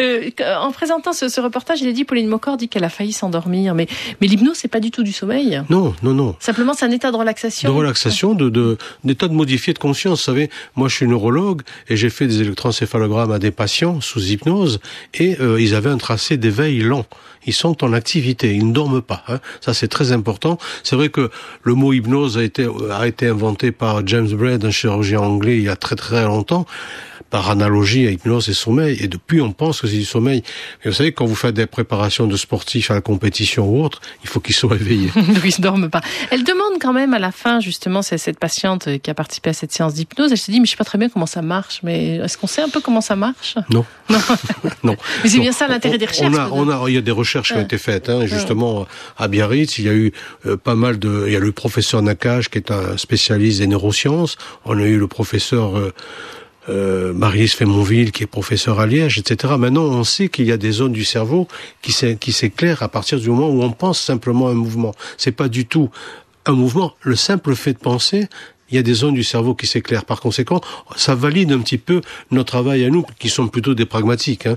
euh, 0.00 0.30
en 0.60 0.72
présentant 0.72 1.12
ce, 1.12 1.28
ce, 1.28 1.40
reportage, 1.40 1.80
il 1.80 1.88
a 1.88 1.92
dit 1.92 2.04
Pauline 2.04 2.26
Mocor 2.26 2.56
dit 2.56 2.68
qu'elle 2.68 2.84
a 2.84 2.90
failli 2.90 3.12
s'endormir, 3.12 3.74
mais 3.74 3.86
mais 4.20 4.26
l'hypnose 4.26 4.56
c'est 4.56 4.68
pas 4.68 4.80
du 4.80 4.90
tout 4.90 5.02
du 5.02 5.12
sommeil. 5.12 5.62
Non, 5.70 5.94
non, 6.02 6.12
non. 6.12 6.36
Simplement 6.40 6.74
c'est 6.74 6.84
un 6.84 6.90
état 6.90 7.10
de 7.10 7.16
relaxation. 7.16 7.68
De 7.70 7.74
relaxation, 7.74 8.34
de 8.34 8.50
de 8.50 8.78
d'état 9.04 9.28
de 9.28 9.34
modifié 9.34 9.72
de 9.72 9.78
conscience. 9.78 10.18
Vous 10.18 10.24
savez, 10.24 10.50
moi 10.74 10.88
je 10.88 10.96
suis 10.96 11.06
neurologue 11.06 11.62
et 11.88 11.96
j'ai 11.96 12.10
fait 12.10 12.26
des 12.26 12.42
électroencéphalogrammes 12.42 13.32
à 13.32 13.38
des 13.38 13.52
patients 13.52 14.00
sous 14.00 14.22
hypnose 14.24 14.80
et 15.14 15.40
euh, 15.40 15.60
ils 15.60 15.74
avaient 15.74 15.90
un 15.90 15.98
tracé 15.98 16.36
d'éveil 16.36 16.80
lent 16.80 17.06
ils 17.46 17.52
sont 17.52 17.84
en 17.84 17.92
activité, 17.92 18.54
ils 18.54 18.66
ne 18.68 18.72
dorment 18.72 19.02
pas. 19.02 19.22
Hein. 19.28 19.40
Ça, 19.60 19.74
c'est 19.74 19.88
très 19.88 20.12
important. 20.12 20.58
C'est 20.82 20.96
vrai 20.96 21.08
que 21.08 21.30
le 21.62 21.74
mot 21.74 21.92
hypnose 21.92 22.38
a 22.38 22.42
été, 22.42 22.68
a 22.90 23.06
été 23.06 23.28
inventé 23.28 23.72
par 23.72 24.06
James 24.06 24.28
Braid, 24.28 24.64
un 24.64 24.70
chirurgien 24.70 25.20
anglais, 25.20 25.56
il 25.56 25.64
y 25.64 25.68
a 25.68 25.76
très 25.76 25.96
très 25.96 26.24
longtemps 26.24 26.66
par 27.30 27.50
analogie 27.50 28.06
à 28.06 28.10
hypnose 28.10 28.48
et 28.48 28.54
sommeil. 28.54 28.98
Et 29.00 29.08
depuis, 29.08 29.40
on 29.40 29.52
pense 29.52 29.80
que 29.80 29.86
c'est 29.86 29.96
du 29.96 30.04
sommeil. 30.04 30.42
Mais 30.84 30.90
vous 30.90 30.96
savez, 30.96 31.12
quand 31.12 31.26
vous 31.26 31.34
faites 31.34 31.54
des 31.54 31.66
préparations 31.66 32.26
de 32.26 32.36
sportifs 32.36 32.90
à 32.90 32.94
la 32.94 33.00
compétition 33.00 33.68
ou 33.68 33.84
autre, 33.84 34.00
il 34.22 34.28
faut 34.28 34.40
qu'ils 34.40 34.56
soient 34.56 34.76
éveillés. 34.76 35.10
Donc 35.14 35.44
ils 35.44 35.54
ne 35.58 35.62
dorment 35.62 35.90
pas. 35.90 36.00
Elle 36.30 36.44
demande 36.44 36.80
quand 36.80 36.92
même 36.92 37.14
à 37.14 37.18
la 37.18 37.32
fin, 37.32 37.60
justement, 37.60 38.02
c'est 38.02 38.18
cette 38.18 38.38
patiente 38.38 38.88
qui 39.02 39.10
a 39.10 39.14
participé 39.14 39.50
à 39.50 39.52
cette 39.52 39.72
séance 39.72 39.94
d'hypnose. 39.94 40.32
Elle 40.32 40.38
se 40.38 40.50
dit, 40.50 40.60
mais 40.60 40.66
je 40.66 40.72
sais 40.72 40.76
pas 40.76 40.84
très 40.84 40.98
bien 40.98 41.08
comment 41.08 41.26
ça 41.26 41.42
marche. 41.42 41.80
Mais 41.82 42.16
est-ce 42.16 42.38
qu'on 42.38 42.46
sait 42.46 42.62
un 42.62 42.68
peu 42.68 42.80
comment 42.80 43.00
ça 43.00 43.16
marche? 43.16 43.56
Non. 43.70 43.84
Non. 44.08 44.18
non. 44.82 44.96
Mais 45.22 45.30
c'est 45.30 45.40
bien 45.40 45.52
ça 45.52 45.68
l'intérêt 45.68 45.98
des 45.98 46.06
recherches. 46.06 46.34
On 46.34 46.38
a, 46.38 46.48
on 46.50 46.68
a, 46.68 46.88
il 46.88 46.94
y 46.94 46.98
a 46.98 47.02
des 47.02 47.10
recherches 47.10 47.52
qui 47.52 47.58
ont 47.58 47.62
été 47.62 47.78
faites. 47.78 48.08
Hein, 48.08 48.26
justement, 48.26 48.86
à 49.16 49.28
Biarritz, 49.28 49.78
il 49.78 49.84
y 49.84 49.88
a 49.88 49.92
eu 49.92 50.12
euh, 50.46 50.56
pas 50.56 50.74
mal 50.74 50.98
de. 50.98 51.24
Il 51.26 51.32
y 51.32 51.36
a 51.36 51.40
le 51.40 51.52
professeur 51.52 52.02
Nakache 52.02 52.48
qui 52.48 52.58
est 52.58 52.70
un 52.70 52.96
spécialiste 52.96 53.60
des 53.60 53.66
neurosciences. 53.66 54.36
On 54.64 54.78
a 54.78 54.82
eu 54.82 54.98
le 54.98 55.08
professeur. 55.08 55.78
Euh, 55.78 55.92
euh, 56.68 57.12
Marius 57.12 57.54
Fémonville, 57.54 58.12
qui 58.12 58.24
est 58.24 58.26
professeur 58.26 58.80
à 58.80 58.86
Liège, 58.86 59.18
etc. 59.18 59.54
Maintenant, 59.58 59.84
on 59.84 60.04
sait 60.04 60.28
qu'il 60.28 60.46
y 60.46 60.52
a 60.52 60.56
des 60.56 60.72
zones 60.72 60.92
du 60.92 61.04
cerveau 61.04 61.48
qui 61.82 61.92
s'éclairent 62.32 62.82
à 62.82 62.88
partir 62.88 63.18
du 63.18 63.30
moment 63.30 63.48
où 63.48 63.62
on 63.62 63.70
pense 63.70 64.00
simplement 64.00 64.48
un 64.48 64.54
mouvement. 64.54 64.94
C'est 65.16 65.32
pas 65.32 65.48
du 65.48 65.66
tout 65.66 65.90
un 66.46 66.52
mouvement. 66.52 66.94
Le 67.02 67.16
simple 67.16 67.54
fait 67.54 67.72
de 67.72 67.78
penser, 67.78 68.28
il 68.70 68.76
y 68.76 68.78
a 68.78 68.82
des 68.82 68.94
zones 68.94 69.14
du 69.14 69.24
cerveau 69.24 69.54
qui 69.54 69.66
s'éclairent. 69.66 70.04
Par 70.04 70.20
conséquent, 70.20 70.60
ça 70.96 71.14
valide 71.14 71.52
un 71.52 71.60
petit 71.60 71.78
peu 71.78 72.00
notre 72.30 72.52
travail 72.52 72.84
à 72.84 72.90
nous, 72.90 73.04
qui 73.18 73.28
sont 73.28 73.48
plutôt 73.48 73.74
des 73.74 73.86
pragmatiques. 73.86 74.46
Hein. 74.46 74.56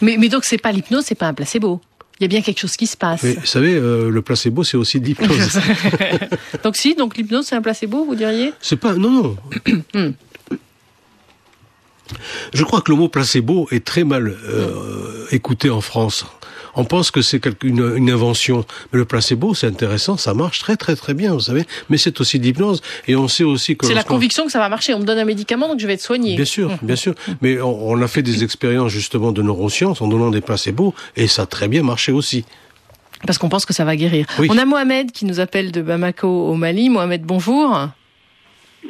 Mais, 0.00 0.16
mais 0.18 0.28
donc, 0.28 0.44
c'est 0.44 0.58
pas 0.58 0.72
l'hypnose, 0.72 1.04
c'est 1.06 1.14
pas 1.14 1.26
un 1.26 1.34
placebo. 1.34 1.80
Il 2.18 2.24
y 2.24 2.26
a 2.26 2.28
bien 2.28 2.42
quelque 2.42 2.60
chose 2.60 2.76
qui 2.76 2.86
se 2.86 2.98
passe. 2.98 3.24
vous 3.24 3.46
savez, 3.46 3.74
euh, 3.74 4.10
le 4.10 4.22
placebo, 4.22 4.62
c'est 4.62 4.76
aussi 4.76 5.00
de 5.00 5.06
l'hypnose. 5.06 5.58
donc 6.62 6.76
si, 6.76 6.94
donc 6.94 7.16
l'hypnose, 7.16 7.46
c'est 7.46 7.56
un 7.56 7.62
placebo, 7.62 8.04
vous 8.04 8.14
diriez? 8.14 8.52
C'est 8.60 8.76
pas, 8.76 8.92
non, 8.94 9.10
non. 9.10 9.36
Je 12.52 12.64
crois 12.64 12.80
que 12.80 12.90
le 12.90 12.98
mot 12.98 13.08
placebo 13.08 13.68
est 13.70 13.84
très 13.84 14.04
mal 14.04 14.28
euh, 14.28 15.26
écouté 15.30 15.70
en 15.70 15.80
France. 15.80 16.26
On 16.74 16.84
pense 16.84 17.10
que 17.10 17.22
c'est 17.22 17.44
une, 17.64 17.94
une, 17.96 18.10
invention, 18.10 18.64
mais 18.92 18.98
le 18.98 19.04
placebo, 19.04 19.54
c'est 19.54 19.66
intéressant, 19.66 20.16
ça 20.16 20.34
marche 20.34 20.60
très 20.60 20.76
très 20.76 20.94
très 20.94 21.14
bien, 21.14 21.32
vous 21.32 21.40
savez. 21.40 21.64
Mais 21.88 21.96
c'est 21.96 22.20
aussi 22.20 22.38
de 22.38 22.44
l'hypnose, 22.44 22.80
et 23.08 23.16
on 23.16 23.28
sait 23.28 23.44
aussi 23.44 23.76
que 23.76 23.86
c'est 23.86 23.94
la 23.94 24.04
conviction 24.04 24.46
que 24.46 24.52
ça 24.52 24.60
va 24.60 24.68
marcher. 24.68 24.94
On 24.94 25.00
me 25.00 25.04
donne 25.04 25.18
un 25.18 25.24
médicament, 25.24 25.68
donc 25.68 25.80
je 25.80 25.86
vais 25.86 25.94
être 25.94 26.00
soigné. 26.00 26.36
Bien 26.36 26.44
sûr, 26.44 26.70
bien 26.82 26.96
sûr. 26.96 27.14
Mais 27.40 27.60
on, 27.60 28.00
a 28.00 28.08
fait 28.08 28.22
des 28.22 28.44
expériences 28.44 28.92
justement 28.92 29.32
de 29.32 29.42
neurosciences 29.42 30.00
en 30.00 30.08
donnant 30.08 30.30
des 30.30 30.40
placebos, 30.40 30.94
et 31.16 31.26
ça 31.26 31.42
a 31.42 31.46
très 31.46 31.68
bien 31.68 31.82
marché 31.82 32.12
aussi. 32.12 32.44
Parce 33.26 33.36
qu'on 33.36 33.48
pense 33.48 33.66
que 33.66 33.74
ça 33.74 33.84
va 33.84 33.96
guérir. 33.96 34.26
On 34.38 34.56
a 34.56 34.64
Mohamed 34.64 35.12
qui 35.12 35.26
nous 35.26 35.40
appelle 35.40 35.72
de 35.72 35.82
Bamako 35.82 36.28
au 36.28 36.54
Mali. 36.54 36.88
Mohamed, 36.88 37.22
bonjour. 37.22 37.88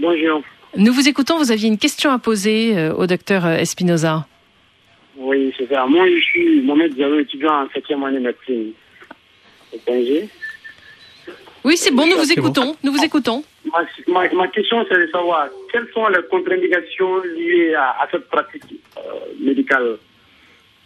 Bonjour. 0.01 0.43
Nous 0.77 0.93
vous 0.93 1.09
écoutons, 1.09 1.37
vous 1.37 1.51
aviez 1.51 1.69
une 1.69 1.79
question 1.79 2.11
à 2.11 2.19
poser 2.19 2.79
euh, 2.79 2.95
au 2.95 3.07
docteur 3.07 3.45
euh, 3.45 3.57
Espinoza. 3.57 4.27
Oui, 5.17 5.53
c'est 5.59 5.69
ça. 5.69 5.85
Moi, 5.87 6.09
je 6.09 6.21
suis 6.21 6.61
Mohamed 6.61 6.95
Diallo, 6.95 7.19
étudiant 7.19 7.53
en 7.53 7.67
7e 7.67 8.07
année 8.07 8.19
de 8.19 8.25
médecine 8.25 8.73
Oui, 11.65 11.77
c'est 11.77 11.91
bon, 11.91 12.07
nous 12.07 12.17
vous 12.17 12.33
écoutons. 12.33 12.77
Nous 12.85 12.93
vous 12.93 13.05
écoutons. 13.05 13.43
Ma, 14.09 14.49
question, 14.49 14.87
c'est 14.89 14.99
de 14.99 15.11
savoir 15.11 15.49
quelles 15.73 15.89
sont 15.93 16.07
les 16.09 16.23
contre-indications 16.31 17.21
liées 17.37 17.75
à, 17.75 18.09
cette 18.11 18.29
pratique 18.29 18.63
euh, 18.97 19.01
médicale? 19.41 19.99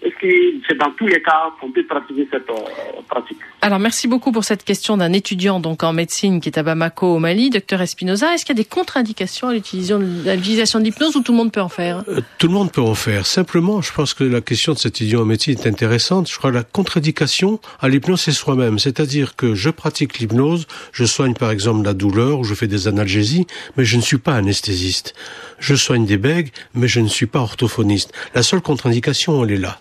Est-ce 0.04 0.14
que 0.20 0.60
c'est 0.68 0.76
dans 0.78 0.90
tous 0.92 1.06
les 1.06 1.22
cas 1.22 1.50
qu'on 1.60 1.70
peut 1.70 1.84
pratiquer 1.86 2.28
cette 2.30 2.48
euh, 2.50 3.00
pratique 3.08 3.38
Alors, 3.62 3.78
merci 3.78 4.06
beaucoup 4.06 4.32
pour 4.32 4.44
cette 4.44 4.62
question 4.62 4.96
d'un 4.96 5.12
étudiant 5.12 5.60
donc 5.60 5.82
en 5.82 5.92
médecine 5.92 6.40
qui 6.40 6.50
est 6.50 6.58
à 6.58 6.62
Bamako 6.62 7.16
au 7.16 7.18
Mali, 7.18 7.50
docteur 7.50 7.80
Espinoza. 7.80 8.34
Est-ce 8.34 8.44
qu'il 8.44 8.54
y 8.54 8.60
a 8.60 8.62
des 8.62 8.68
contre-indications 8.68 9.48
à 9.48 9.54
l'utilisation 9.54 10.78
de 10.78 10.84
l'hypnose 10.84 11.16
ou 11.16 11.22
tout 11.22 11.32
le 11.32 11.38
monde 11.38 11.52
peut 11.52 11.62
en 11.62 11.68
faire? 11.68 12.04
Euh, 12.08 12.20
Tout 12.38 12.48
le 12.48 12.52
monde 12.52 12.70
peut 12.70 12.82
en 12.82 12.94
faire. 12.94 13.26
Simplement, 13.26 13.80
je 13.80 13.92
pense 13.92 14.12
que 14.12 14.24
la 14.24 14.40
question 14.42 14.74
de 14.74 14.78
cet 14.78 14.96
étudiant 14.96 15.22
en 15.22 15.24
médecine 15.24 15.54
est 15.58 15.66
intéressante. 15.66 16.30
Je 16.30 16.36
crois 16.36 16.50
que 16.50 16.56
la 16.56 16.64
contre-indication 16.64 17.58
à 17.80 17.88
l'hypnose, 17.88 18.20
c'est 18.20 18.32
soi-même. 18.32 18.78
C'est-à-dire 18.78 19.36
que 19.36 19.54
je 19.54 19.70
pratique 19.70 20.18
l'hypnose, 20.18 20.66
je 20.92 21.04
soigne 21.04 21.34
par 21.34 21.50
exemple 21.50 21.84
la 21.84 21.94
douleur 21.94 22.40
ou 22.40 22.44
je 22.44 22.54
fais 22.54 22.66
des 22.66 22.88
analgésies, 22.88 23.46
mais 23.76 23.84
je 23.84 23.96
ne 23.96 24.02
suis 24.02 24.18
pas 24.18 24.34
anesthésiste. 24.34 25.14
Je 25.58 25.74
soigne 25.74 26.04
des 26.04 26.18
bègues, 26.18 26.50
mais 26.74 26.88
je 26.88 27.00
ne 27.00 27.08
suis 27.08 27.26
pas 27.26 27.40
orthophoniste. 27.40 28.12
La 28.34 28.42
seule 28.42 28.60
contre-indication, 28.60 29.42
elle 29.44 29.52
est 29.52 29.56
là. 29.56 29.80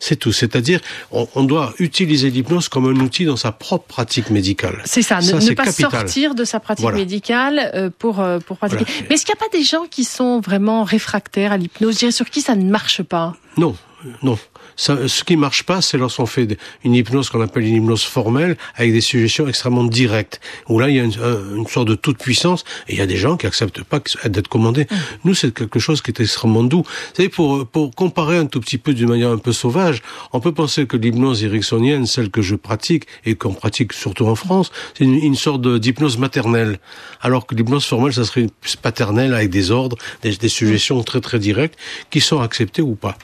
C'est 0.00 0.16
tout. 0.16 0.32
C'est-à-dire, 0.32 0.80
on, 1.12 1.44
doit 1.44 1.74
utiliser 1.78 2.30
l'hypnose 2.30 2.68
comme 2.68 2.86
un 2.86 3.00
outil 3.00 3.26
dans 3.26 3.36
sa 3.36 3.52
propre 3.52 3.84
pratique 3.86 4.30
médicale. 4.30 4.82
C'est 4.86 5.02
ça, 5.02 5.20
ne, 5.20 5.54
pas 5.54 5.70
sortir 5.70 6.34
de 6.34 6.44
sa 6.44 6.58
pratique 6.58 6.92
médicale 6.92 7.70
euh, 7.74 7.90
pour, 7.96 8.20
euh, 8.20 8.38
pour 8.38 8.56
pratiquer. 8.56 8.86
Mais 9.08 9.14
est-ce 9.14 9.26
qu'il 9.26 9.34
n'y 9.34 9.40
a 9.40 9.44
pas 9.46 9.56
des 9.56 9.62
gens 9.62 9.84
qui 9.90 10.04
sont 10.04 10.40
vraiment 10.40 10.84
réfractaires 10.84 11.52
à 11.52 11.58
l'hypnose, 11.58 12.10
sur 12.10 12.30
qui 12.30 12.40
ça 12.40 12.56
ne 12.56 12.68
marche 12.68 13.02
pas? 13.02 13.36
Non, 13.58 13.76
non 14.22 14.38
ce 14.80 15.24
qui 15.24 15.36
marche 15.36 15.64
pas, 15.64 15.82
c'est 15.82 15.98
lorsqu'on 15.98 16.24
fait 16.24 16.56
une 16.84 16.94
hypnose 16.94 17.28
qu'on 17.28 17.42
appelle 17.42 17.64
une 17.64 17.76
hypnose 17.76 18.02
formelle, 18.02 18.56
avec 18.76 18.92
des 18.92 19.02
suggestions 19.02 19.46
extrêmement 19.46 19.84
directes, 19.84 20.40
où 20.68 20.78
là, 20.78 20.88
il 20.88 20.96
y 20.96 21.00
a 21.00 21.04
une, 21.04 21.66
sorte 21.66 21.88
de 21.88 21.94
toute 21.94 22.18
puissance, 22.18 22.64
et 22.88 22.94
il 22.94 22.98
y 22.98 23.02
a 23.02 23.06
des 23.06 23.16
gens 23.16 23.36
qui 23.36 23.46
acceptent 23.46 23.84
pas 23.84 24.00
d'être 24.24 24.48
commandés. 24.48 24.84
Mm. 24.84 24.96
Nous, 25.24 25.34
c'est 25.34 25.52
quelque 25.52 25.78
chose 25.78 26.00
qui 26.00 26.10
est 26.10 26.20
extrêmement 26.20 26.64
doux. 26.64 26.82
Vous 26.82 27.14
savez, 27.14 27.28
pour, 27.28 27.66
pour 27.66 27.94
comparer 27.94 28.38
un 28.38 28.46
tout 28.46 28.60
petit 28.60 28.78
peu 28.78 28.94
d'une 28.94 29.08
manière 29.08 29.30
un 29.30 29.38
peu 29.38 29.52
sauvage, 29.52 30.00
on 30.32 30.40
peut 30.40 30.52
penser 30.52 30.86
que 30.86 30.96
l'hypnose 30.96 31.44
ericksonienne, 31.44 32.06
celle 32.06 32.30
que 32.30 32.40
je 32.40 32.54
pratique, 32.54 33.04
et 33.26 33.34
qu'on 33.34 33.52
pratique 33.52 33.92
surtout 33.92 34.26
en 34.26 34.34
France, 34.34 34.72
c'est 34.96 35.04
une, 35.04 35.34
sorte 35.34 35.66
d'hypnose 35.66 36.16
maternelle. 36.16 36.78
Alors 37.20 37.46
que 37.46 37.54
l'hypnose 37.54 37.84
formelle, 37.84 38.14
ça 38.14 38.24
serait 38.24 38.46
paternelle 38.80 39.34
avec 39.34 39.50
des 39.50 39.70
ordres, 39.70 39.96
des, 40.22 40.36
des 40.36 40.48
suggestions 40.48 41.02
très 41.02 41.20
très 41.20 41.38
directes, 41.38 41.78
qui 42.10 42.20
sont 42.20 42.40
acceptées 42.40 42.82
ou 42.82 42.94
pas. 42.94 43.18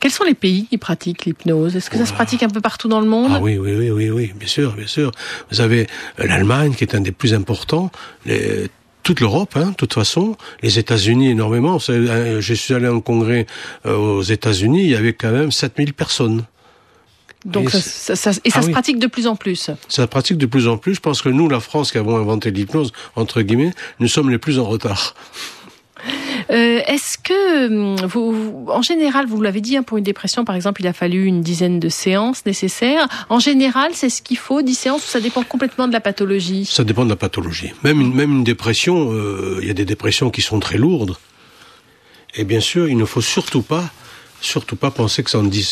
Quels 0.00 0.10
sont 0.10 0.24
les 0.24 0.34
pays 0.34 0.66
qui 0.66 0.78
pratique 0.88 1.26
l'hypnose 1.26 1.76
Est-ce 1.76 1.90
que 1.90 1.98
ça 1.98 2.06
se 2.06 2.14
pratique 2.14 2.42
un 2.42 2.48
peu 2.48 2.62
partout 2.62 2.88
dans 2.88 3.02
le 3.02 3.06
monde? 3.06 3.30
Ah 3.34 3.40
oui, 3.42 3.58
oui, 3.58 3.74
oui, 3.76 3.90
oui, 3.90 4.08
oui, 4.08 4.32
bien 4.34 4.48
sûr, 4.48 4.72
bien 4.72 4.86
sûr. 4.86 5.10
Vous 5.50 5.60
avez 5.60 5.86
euh, 6.18 6.26
l'Allemagne 6.26 6.72
qui 6.72 6.82
est 6.82 6.94
un 6.94 7.02
des 7.02 7.12
plus 7.12 7.34
importants. 7.34 7.90
Les, 8.24 8.70
toute 9.02 9.20
l'Europe, 9.20 9.54
hein, 9.56 9.66
de 9.72 9.74
toute 9.74 9.92
façon, 9.92 10.38
les 10.62 10.78
États-Unis 10.78 11.28
énormément. 11.28 11.76
Euh, 11.90 12.40
je 12.40 12.54
suis 12.54 12.72
allé 12.72 12.88
en 12.88 13.02
congrès 13.02 13.46
euh, 13.84 13.96
aux 13.96 14.22
États-Unis, 14.22 14.84
il 14.84 14.90
y 14.90 14.96
avait 14.96 15.12
quand 15.12 15.30
même 15.30 15.52
7000 15.52 15.92
personnes. 15.92 16.44
Donc 17.44 17.66
et 17.74 17.80
ça, 17.80 18.16
ça, 18.16 18.30
et 18.44 18.50
ça 18.50 18.60
ah 18.60 18.62
se 18.62 18.70
pratique 18.70 18.98
de 18.98 19.08
plus 19.08 19.26
en 19.26 19.36
plus. 19.36 19.56
Ça 19.56 19.76
se 19.88 20.02
pratique 20.02 20.38
de 20.38 20.46
plus 20.46 20.68
en 20.68 20.78
plus. 20.78 20.94
Je 20.94 21.00
pense 21.00 21.20
que 21.20 21.28
nous, 21.28 21.50
la 21.50 21.60
France, 21.60 21.92
qui 21.92 21.98
avons 21.98 22.16
inventé 22.16 22.50
l'hypnose, 22.50 22.92
entre 23.14 23.42
guillemets, 23.42 23.74
nous 24.00 24.08
sommes 24.08 24.30
les 24.30 24.38
plus 24.38 24.58
en 24.58 24.64
retard. 24.64 25.14
Euh, 26.50 26.80
Est-ce 26.86 27.18
que, 27.18 27.66
hum, 27.66 28.66
en 28.68 28.82
général, 28.82 29.26
vous 29.26 29.40
l'avez 29.40 29.60
dit, 29.60 29.76
hein, 29.76 29.82
pour 29.82 29.98
une 29.98 30.04
dépression, 30.04 30.44
par 30.44 30.56
exemple, 30.56 30.80
il 30.80 30.86
a 30.86 30.92
fallu 30.92 31.24
une 31.24 31.42
dizaine 31.42 31.80
de 31.80 31.88
séances 31.88 32.44
nécessaires. 32.46 33.08
En 33.28 33.38
général, 33.38 33.90
c'est 33.94 34.08
ce 34.08 34.22
qu'il 34.22 34.38
faut, 34.38 34.62
10 34.62 34.74
séances, 34.74 35.04
ou 35.06 35.08
ça 35.08 35.20
dépend 35.20 35.42
complètement 35.42 35.88
de 35.88 35.92
la 35.92 36.00
pathologie? 36.00 36.64
Ça 36.64 36.84
dépend 36.84 37.04
de 37.04 37.10
la 37.10 37.16
pathologie. 37.16 37.72
Même 37.82 38.00
une, 38.00 38.14
même 38.14 38.32
une 38.32 38.44
dépression, 38.44 39.12
euh, 39.12 39.58
il 39.62 39.68
y 39.68 39.70
a 39.70 39.74
des 39.74 39.84
dépressions 39.84 40.30
qui 40.30 40.42
sont 40.42 40.60
très 40.60 40.78
lourdes. 40.78 41.16
Et 42.34 42.44
bien 42.44 42.60
sûr, 42.60 42.88
il 42.88 42.96
ne 42.96 43.04
faut 43.04 43.22
surtout 43.22 43.62
pas 43.62 43.90
surtout 44.40 44.76
pas 44.76 44.90
penser 44.90 45.22
que 45.22 45.30
ça 45.30 45.38
en 45.38 45.44
dit, 45.44 45.66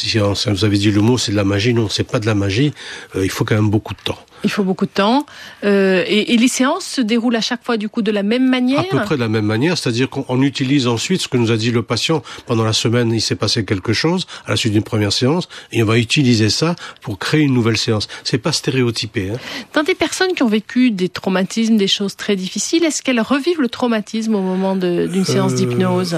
vous 0.47 0.65
avez 0.65 0.79
dit 0.79 0.91
le 0.91 1.01
mot, 1.01 1.19
c'est 1.19 1.33
de 1.33 1.37
la 1.37 1.45
magie. 1.45 1.75
Non, 1.75 1.89
c'est 1.89 2.05
pas 2.05 2.19
de 2.19 2.27
la 2.27 2.35
magie. 2.35 2.73
Euh, 3.15 3.25
il 3.25 3.31
faut 3.31 3.45
quand 3.45 3.55
même 3.55 3.71
beaucoup 3.71 3.95
de 3.95 4.01
temps. 4.03 4.19
Il 4.47 4.51
faut 4.51 4.63
beaucoup 4.63 4.87
de 4.87 4.93
temps. 4.93 5.27
Euh, 5.65 6.05
et, 6.07 6.33
et, 6.33 6.37
les 6.37 6.47
séances 6.47 6.85
se 6.85 7.01
déroulent 7.01 7.35
à 7.35 7.41
chaque 7.41 7.65
fois 7.65 7.77
du 7.77 7.89
coup 7.89 8.01
de 8.01 8.13
la 8.13 8.23
même 8.23 8.49
manière 8.49 8.79
À 8.79 8.85
peu 8.85 9.01
près 9.01 9.17
de 9.17 9.21
la 9.21 9.29
même 9.29 9.45
manière, 9.45 9.77
c'est-à-dire 9.77 10.09
qu'on 10.09 10.41
utilise 10.41 10.87
ensuite 10.87 11.21
ce 11.21 11.27
que 11.27 11.37
nous 11.37 11.51
a 11.51 11.57
dit 11.57 11.73
le 11.73 11.83
patient. 11.83 12.23
Pendant 12.47 12.63
la 12.63 12.73
semaine, 12.73 13.13
il 13.13 13.21
s'est 13.21 13.35
passé 13.35 13.65
quelque 13.65 13.93
chose 13.93 14.29
à 14.47 14.51
la 14.51 14.57
suite 14.57 14.73
d'une 14.73 14.85
première 14.85 15.13
séance, 15.13 15.49
et 15.73 15.83
on 15.83 15.87
va 15.87 15.99
utiliser 15.99 16.49
ça 16.49 16.77
pour 17.01 17.19
créer 17.19 17.41
une 17.41 17.55
nouvelle 17.55 17.77
séance. 17.77 18.07
C'est 18.23 18.39
pas 18.39 18.53
stéréotypé. 18.53 19.31
Hein. 19.31 19.39
Dans 19.75 19.83
des 19.83 19.97
personnes 19.97 20.33
qui 20.35 20.45
ont 20.45 20.49
vécu 20.49 20.93
des 20.93 21.09
traumatismes, 21.09 21.77
des 21.77 21.89
choses 21.89 22.15
très 22.15 22.37
difficiles, 22.37 22.85
est-ce 22.85 23.03
qu'elles 23.03 23.21
revivent 23.21 23.61
le 23.61 23.69
traumatisme 23.69 24.37
au 24.37 24.43
moment 24.43 24.77
d'une 24.77 25.25
séance 25.25 25.55
euh... 25.55 25.57
d'hypnose? 25.57 26.17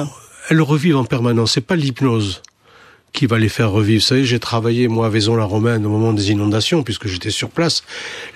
elles 0.50 0.62
revivent 0.62 0.96
en 0.96 1.04
permanence. 1.04 1.52
C'est 1.52 1.60
pas 1.60 1.76
l'hypnose 1.76 2.42
qui 3.18 3.26
va 3.26 3.36
les 3.36 3.48
faire 3.48 3.72
revivre. 3.72 4.00
Vous 4.00 4.06
savez, 4.06 4.24
j'ai 4.24 4.38
travaillé, 4.38 4.86
moi, 4.86 5.06
à 5.06 5.08
Vaison-la-Romaine 5.08 5.84
au 5.84 5.88
moment 5.88 6.12
des 6.12 6.30
inondations, 6.30 6.84
puisque 6.84 7.08
j'étais 7.08 7.30
sur 7.30 7.50
place. 7.50 7.82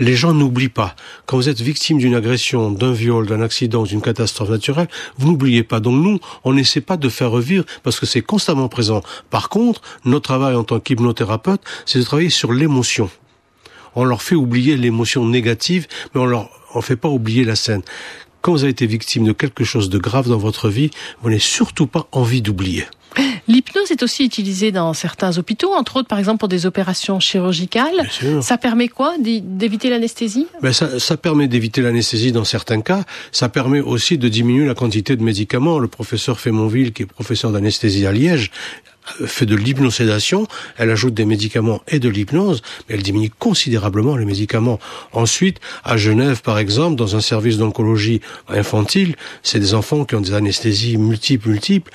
Les 0.00 0.16
gens 0.16 0.34
n'oublient 0.34 0.68
pas. 0.68 0.96
Quand 1.24 1.36
vous 1.36 1.48
êtes 1.48 1.60
victime 1.60 1.98
d'une 1.98 2.16
agression, 2.16 2.72
d'un 2.72 2.92
viol, 2.92 3.24
d'un 3.28 3.42
accident, 3.42 3.84
d'une 3.84 4.02
catastrophe 4.02 4.50
naturelle, 4.50 4.88
vous 5.18 5.30
n'oubliez 5.30 5.62
pas. 5.62 5.78
Donc 5.78 6.02
nous, 6.02 6.18
on 6.42 6.52
n'essaie 6.52 6.80
pas 6.80 6.96
de 6.96 7.08
faire 7.08 7.30
revivre 7.30 7.64
parce 7.84 8.00
que 8.00 8.06
c'est 8.06 8.22
constamment 8.22 8.68
présent. 8.68 9.02
Par 9.30 9.50
contre, 9.50 9.82
notre 10.04 10.24
travail 10.24 10.56
en 10.56 10.64
tant 10.64 10.80
qu'hypnothérapeute, 10.80 11.60
c'est 11.86 12.00
de 12.00 12.04
travailler 12.04 12.30
sur 12.30 12.52
l'émotion. 12.52 13.08
On 13.94 14.02
leur 14.02 14.20
fait 14.20 14.34
oublier 14.34 14.76
l'émotion 14.76 15.24
négative, 15.24 15.86
mais 16.12 16.20
on 16.20 16.26
leur 16.26 16.50
on 16.74 16.80
fait 16.80 16.96
pas 16.96 17.08
oublier 17.08 17.44
la 17.44 17.54
scène 17.54 17.82
quand 18.40 18.50
vous 18.50 18.64
avez 18.64 18.72
été 18.72 18.86
victime 18.86 19.24
de 19.24 19.32
quelque 19.32 19.62
chose 19.62 19.88
de 19.88 19.98
grave 19.98 20.28
dans 20.28 20.36
votre 20.36 20.68
vie, 20.68 20.90
vous 21.20 21.28
n'avez 21.28 21.38
surtout 21.38 21.86
pas 21.86 22.08
envie 22.10 22.42
d'oublier. 22.42 22.84
L'hypnose 23.48 23.90
est 23.90 24.02
aussi 24.02 24.24
utilisée 24.24 24.72
dans 24.72 24.94
certains 24.94 25.36
hôpitaux, 25.38 25.72
entre 25.72 25.96
autres 25.96 26.08
par 26.08 26.18
exemple 26.18 26.38
pour 26.38 26.48
des 26.48 26.66
opérations 26.66 27.20
chirurgicales. 27.20 28.08
Ça 28.40 28.58
permet 28.58 28.88
quoi 28.88 29.14
D'éviter 29.18 29.90
l'anesthésie? 29.90 30.46
Ben 30.62 30.72
ça, 30.72 30.98
ça 30.98 31.16
permet 31.16 31.48
d'éviter 31.48 31.82
l'anesthésie 31.82 32.32
dans 32.32 32.44
certains 32.44 32.80
cas. 32.80 33.04
Ça 33.30 33.48
permet 33.48 33.80
aussi 33.80 34.18
de 34.18 34.28
diminuer 34.28 34.66
la 34.66 34.74
quantité 34.74 35.16
de 35.16 35.22
médicaments. 35.22 35.78
Le 35.78 35.88
professeur 35.88 36.40
Fémonville, 36.40 36.92
qui 36.92 37.02
est 37.02 37.06
professeur 37.06 37.52
d'anesthésie 37.52 38.06
à 38.06 38.12
Liège, 38.12 38.50
fait 39.26 39.46
de 39.46 39.56
l'hypnosédation, 39.56 40.46
elle 40.76 40.90
ajoute 40.90 41.14
des 41.14 41.24
médicaments 41.24 41.80
et 41.88 41.98
de 41.98 42.08
l'hypnose, 42.08 42.62
mais 42.88 42.94
elle 42.94 43.02
diminue 43.02 43.30
considérablement 43.30 44.16
les 44.16 44.24
médicaments. 44.24 44.78
Ensuite, 45.12 45.58
à 45.84 45.96
Genève, 45.96 46.42
par 46.42 46.58
exemple, 46.58 46.96
dans 46.96 47.16
un 47.16 47.20
service 47.20 47.58
d'oncologie 47.58 48.20
infantile, 48.48 49.16
c'est 49.42 49.58
des 49.58 49.74
enfants 49.74 50.04
qui 50.04 50.14
ont 50.14 50.20
des 50.20 50.34
anesthésies 50.34 50.96
multiples, 50.96 51.48
multiples. 51.48 51.90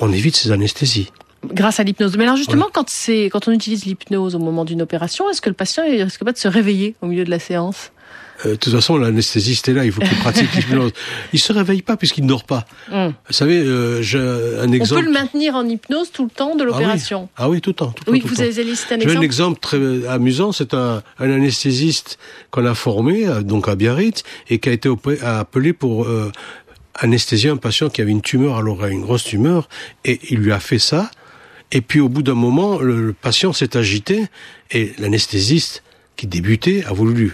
On 0.00 0.12
évite 0.12 0.36
ces 0.36 0.50
anesthésies 0.50 1.10
grâce 1.44 1.80
à 1.80 1.84
l'hypnose. 1.84 2.16
Mais 2.16 2.24
alors 2.24 2.36
justement, 2.36 2.66
quand 2.72 2.88
c'est 2.88 3.26
quand 3.26 3.48
on 3.48 3.52
utilise 3.52 3.84
l'hypnose 3.84 4.34
au 4.34 4.38
moment 4.38 4.64
d'une 4.64 4.82
opération, 4.82 5.30
est-ce 5.30 5.40
que 5.40 5.48
le 5.48 5.54
patient 5.54 5.84
il 5.84 6.02
risque 6.02 6.24
pas 6.24 6.32
de 6.32 6.38
se 6.38 6.48
réveiller 6.48 6.94
au 7.00 7.06
milieu 7.06 7.24
de 7.24 7.30
la 7.30 7.38
séance? 7.38 7.92
Euh, 8.46 8.52
de 8.52 8.56
toute 8.56 8.72
façon, 8.72 8.96
l'anesthésiste 8.96 9.68
est 9.68 9.74
là, 9.74 9.84
il 9.84 9.92
faut 9.92 10.00
qu'il 10.00 10.16
pratique 10.16 10.52
l'hypnose. 10.54 10.92
Il 11.32 11.38
se 11.38 11.52
réveille 11.52 11.82
pas 11.82 11.96
puisqu'il 11.96 12.24
ne 12.24 12.28
dort 12.28 12.44
pas. 12.44 12.64
Hmm. 12.90 13.10
Vous 13.26 13.32
savez, 13.32 13.58
euh, 13.58 14.00
j'ai 14.00 14.18
un 14.18 14.72
exemple. 14.72 15.00
On 15.00 15.04
peut 15.04 15.08
le 15.08 15.12
maintenir 15.12 15.54
en 15.56 15.66
hypnose 15.66 16.10
tout 16.10 16.24
le 16.24 16.30
temps 16.30 16.56
de 16.56 16.64
l'opération. 16.64 17.28
Ah, 17.36 17.42
oui. 17.42 17.46
ah 17.46 17.50
oui, 17.50 17.60
tout 17.60 17.70
le 17.70 17.74
temps. 17.74 17.92
Tout 17.92 18.10
oui, 18.10 18.20
tout 18.20 18.28
vous 18.28 18.40
avez 18.40 18.64
listé 18.64 18.94
un 18.94 18.98
exemple. 18.98 19.18
Un 19.18 19.22
exemple 19.22 19.60
très 19.60 20.06
amusant. 20.08 20.52
C'est 20.52 20.74
un, 20.74 21.02
un, 21.18 21.30
anesthésiste 21.30 22.18
qu'on 22.50 22.64
a 22.64 22.74
formé, 22.74 23.26
euh, 23.26 23.42
donc 23.42 23.68
à 23.68 23.74
Biarritz, 23.76 24.22
et 24.48 24.58
qui 24.58 24.68
a 24.70 24.72
été 24.72 24.90
appelé 25.22 25.72
pour 25.74 26.04
euh, 26.04 26.32
anesthésier 27.00 27.50
un 27.50 27.56
patient 27.56 27.90
qui 27.90 28.00
avait 28.00 28.10
une 28.12 28.22
tumeur 28.22 28.56
à 28.56 28.60
l'oreille, 28.60 28.94
une 28.94 29.02
grosse 29.02 29.24
tumeur, 29.24 29.68
et 30.04 30.20
il 30.30 30.38
lui 30.38 30.52
a 30.52 30.60
fait 30.60 30.78
ça. 30.78 31.10
Et 31.72 31.80
puis 31.80 32.00
au 32.00 32.08
bout 32.08 32.22
d'un 32.22 32.34
moment, 32.34 32.78
le, 32.78 33.06
le 33.06 33.12
patient 33.12 33.52
s'est 33.52 33.76
agité 33.76 34.26
et 34.70 34.92
l'anesthésiste 34.98 35.82
qui 36.16 36.26
débutait 36.26 36.84
a 36.84 36.92
voulu 36.92 37.14
lui 37.14 37.30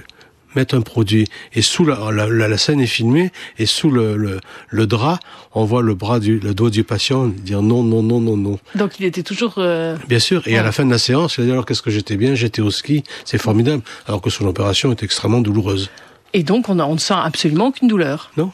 mettre 0.55 0.75
un 0.75 0.81
produit. 0.81 1.27
Et 1.55 1.63
sous 1.63 1.85
la, 1.85 2.11
la, 2.11 2.27
la 2.29 2.59
scène 2.59 2.81
est 2.81 2.87
filmée 2.87 3.31
et 3.59 3.67
sous 3.67 3.91
le, 3.91 4.17
le, 4.17 4.41
le, 4.69 4.87
drap, 4.87 5.21
on 5.55 5.65
voit 5.65 5.83
le 5.83 5.95
bras 5.95 6.19
du, 6.19 6.41
le 6.41 6.55
doigt 6.55 6.71
du 6.71 6.83
patient 6.83 7.27
dire 7.27 7.63
non, 7.63 7.83
non, 7.83 8.03
non, 8.03 8.21
non, 8.21 8.37
non. 8.37 8.59
Donc 8.75 8.99
il 8.99 9.05
était 9.05 9.23
toujours. 9.23 9.55
Euh... 9.59 9.97
Bien 10.09 10.19
sûr. 10.19 10.43
Et 10.47 10.57
à 10.57 10.63
la 10.63 10.73
fin 10.73 10.85
de 10.85 10.91
la 10.91 10.99
séance, 10.99 11.37
il 11.37 11.43
a 11.43 11.45
dit 11.45 11.53
alors 11.53 11.67
qu'est-ce 11.67 11.83
que 11.83 11.91
j'étais 11.91 12.17
bien, 12.17 12.35
j'étais 12.35 12.63
au 12.63 12.71
ski, 12.71 13.05
c'est 13.25 13.39
formidable. 13.39 13.83
Alors 14.07 14.21
que 14.21 14.31
son 14.31 14.47
opération 14.47 14.91
est 14.91 15.03
extrêmement 15.03 15.41
douloureuse. 15.41 15.91
Et 16.37 16.43
donc 16.43 16.69
on, 16.69 16.79
a, 16.79 16.85
on 16.85 16.93
ne 16.93 16.99
sent 16.99 17.15
absolument 17.17 17.69
aucune 17.69 17.89
douleur. 17.89 18.31
Non, 18.37 18.53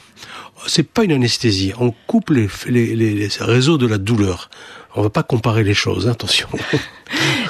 c'est 0.69 0.85
pas 0.85 1.03
une 1.03 1.11
anesthésie. 1.11 1.73
On 1.81 1.93
coupe 2.07 2.31
les, 2.31 2.49
les, 2.69 2.95
les, 2.95 3.13
les 3.13 3.29
réseaux 3.41 3.77
de 3.77 3.89
la 3.89 3.99
douleur. 3.99 4.51
On 4.95 5.01
ne 5.01 5.07
va 5.07 5.11
pas 5.11 5.25
comparer 5.25 5.65
les 5.65 5.75
choses, 5.75 6.07
hein, 6.07 6.13
attention. 6.13 6.49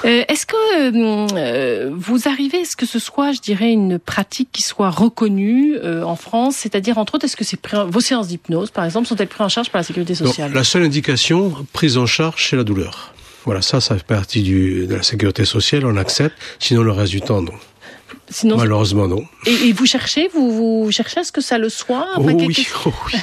Euh, 0.04 0.24
est-ce 0.26 0.46
que 0.46 1.36
euh, 1.36 1.90
vous 1.96 2.26
arrivez, 2.26 2.62
est-ce 2.62 2.74
que 2.74 2.86
ce 2.86 2.98
soit, 2.98 3.30
je 3.30 3.40
dirais, 3.40 3.70
une 3.70 4.00
pratique 4.00 4.48
qui 4.50 4.62
soit 4.62 4.90
reconnue 4.90 5.76
euh, 5.76 6.02
en 6.02 6.16
France? 6.16 6.56
C'est-à-dire, 6.56 6.98
entre 6.98 7.14
autres, 7.14 7.26
est-ce 7.26 7.36
que 7.36 7.44
c'est 7.44 7.60
vos 7.86 8.00
séances 8.00 8.26
d'hypnose, 8.26 8.72
par 8.72 8.84
exemple, 8.84 9.06
sont-elles 9.06 9.28
prises 9.28 9.42
en 9.42 9.48
charge 9.48 9.70
par 9.70 9.78
la 9.78 9.84
sécurité 9.84 10.16
sociale? 10.16 10.52
La 10.52 10.64
seule 10.64 10.82
indication 10.82 11.54
prise 11.72 11.98
en 11.98 12.06
charge, 12.06 12.48
c'est 12.50 12.56
la 12.56 12.64
douleur. 12.64 13.14
Voilà, 13.44 13.62
ça, 13.62 13.80
ça 13.80 13.96
fait 13.96 14.04
partie 14.04 14.42
du, 14.42 14.88
de 14.88 14.96
la 14.96 15.04
sécurité 15.04 15.44
sociale, 15.44 15.86
on 15.86 15.96
accepte. 15.96 16.36
Sinon, 16.58 16.82
le 16.82 16.90
reste 16.90 17.12
du 17.12 17.20
temps, 17.20 17.40
non. 17.40 17.54
Sinon, 18.32 18.56
Malheureusement, 18.56 19.06
non. 19.06 19.24
Et, 19.46 19.72
vous 19.72 19.86
cherchez, 19.86 20.28
vous, 20.32 20.84
vous 20.84 20.90
cherchez 20.90 21.20
à 21.20 21.24
ce 21.24 21.32
que 21.32 21.40
ça 21.40 21.58
le 21.58 21.68
soit 21.68 22.08
oh, 22.16 22.22
oui, 22.24 22.34
oh 22.86 22.92
oui, 23.06 23.18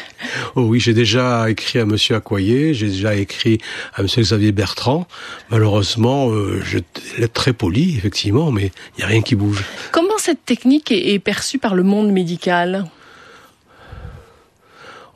oh 0.56 0.62
oui. 0.62 0.80
j'ai 0.80 0.94
déjà 0.94 1.50
écrit 1.50 1.80
à 1.80 1.86
Monsieur 1.86 2.16
Accoyer, 2.16 2.74
j'ai 2.74 2.88
déjà 2.88 3.16
écrit 3.16 3.58
à 3.96 4.04
Monsieur 4.04 4.22
Xavier 4.22 4.52
Bertrand. 4.52 5.08
Malheureusement, 5.50 6.30
euh, 6.30 6.62
je 6.64 6.80
l'ai 7.18 7.28
très 7.28 7.54
poli, 7.54 7.98
effectivement, 7.98 8.52
mais 8.52 8.72
il 8.98 9.00
n'y 9.00 9.04
a 9.04 9.08
rien 9.08 9.22
qui 9.22 9.36
bouge. 9.36 9.64
Comment 9.92 10.18
cette 10.18 10.46
technique 10.46 10.92
est, 10.92 11.14
est 11.14 11.20
perçue 11.20 11.58
par 11.58 11.76
le 11.76 11.84
monde 11.84 12.12
médical? 12.12 12.86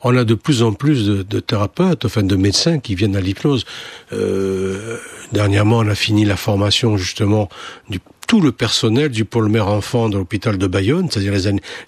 On 0.06 0.14
a 0.18 0.24
de 0.24 0.34
plus 0.34 0.62
en 0.62 0.74
plus 0.74 1.06
de, 1.06 1.22
de, 1.22 1.40
thérapeutes, 1.40 2.04
enfin 2.04 2.22
de 2.22 2.36
médecins 2.36 2.78
qui 2.78 2.94
viennent 2.94 3.16
à 3.16 3.22
l'hypnose. 3.22 3.64
Euh, 4.12 4.98
dernièrement, 5.32 5.78
on 5.78 5.88
a 5.88 5.94
fini 5.94 6.26
la 6.26 6.36
formation 6.36 6.98
justement 6.98 7.48
du 7.88 8.00
tout 8.26 8.40
le 8.40 8.52
personnel 8.52 9.08
du 9.10 9.24
pôle 9.24 9.48
mère-enfant 9.48 10.08
de 10.08 10.16
l'hôpital 10.16 10.58
de 10.58 10.66
Bayonne, 10.66 11.08
c'est-à-dire 11.10 11.34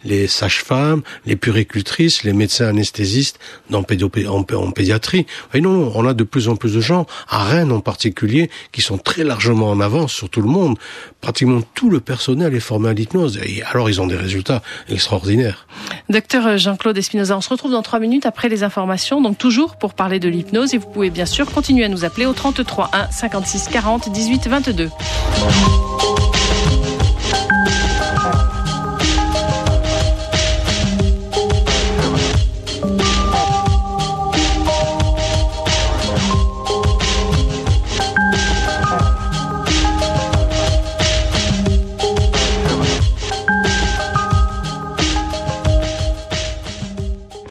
les, 0.05 0.27
sages-femmes, 0.27 1.03
les 1.25 1.37
puricultrices, 1.37 2.25
les 2.25 2.33
médecins 2.33 2.69
anesthésistes 2.69 3.39
en, 3.73 3.83
en, 3.83 4.73
pédiatrie. 4.73 5.27
Et 5.55 5.61
non, 5.61 5.93
on 5.95 6.07
a 6.07 6.15
de 6.15 6.25
plus 6.25 6.49
en 6.49 6.57
plus 6.57 6.75
de 6.75 6.81
gens, 6.81 7.07
à 7.29 7.45
Rennes 7.45 7.73
en 7.73 7.81
particulier, 7.81 8.51
qui 8.73 8.83
sont 8.83 8.99
très 8.99 9.25
largement 9.25 9.71
en 9.71 9.81
avance 9.81 10.13
sur 10.13 10.29
tout 10.29 10.43
le 10.43 10.49
monde. 10.49 10.79
Pratiquement 11.21 11.61
tout 11.75 11.91
le 11.91 12.01
personnel 12.01 12.55
est 12.55 12.61
formé 12.61 12.91
à 12.91 12.93
l'hypnose. 12.93 13.39
Et 13.45 13.63
alors, 13.63 13.89
ils 13.91 14.01
ont 14.01 14.07
des 14.07 14.17
résultats 14.17 14.63
extraordinaires. 14.89 15.67
Docteur 16.09 16.59
Jean-Claude 16.59 16.97
Espinoza, 16.97 17.37
on 17.37 17.41
se 17.41 17.49
retrouve 17.49 17.73
dans 17.73 17.83
trois 17.83 18.01
minutes 18.01 18.27
après 18.27 18.49
les 18.49 18.63
informations, 18.63 19.21
donc 19.21 19.39
toujours 19.39 19.77
pour 19.77 19.95
parler 19.95 20.21
de 20.21 20.29
l'hypnose. 20.29 20.75
Et 20.75 20.79
vous 20.79 20.89
pouvez 20.89 21.11
bien 21.11 21.27
sûr 21.27 21.51
continuer 21.51 21.85
à 21.85 21.89
nous 21.89 22.05
appeler 22.05 22.27
au 22.27 22.33
33 22.33 22.91
1 22.93 23.11
56 23.11 23.69
40 23.69 24.11
18 24.11 24.49
22. 24.49 24.91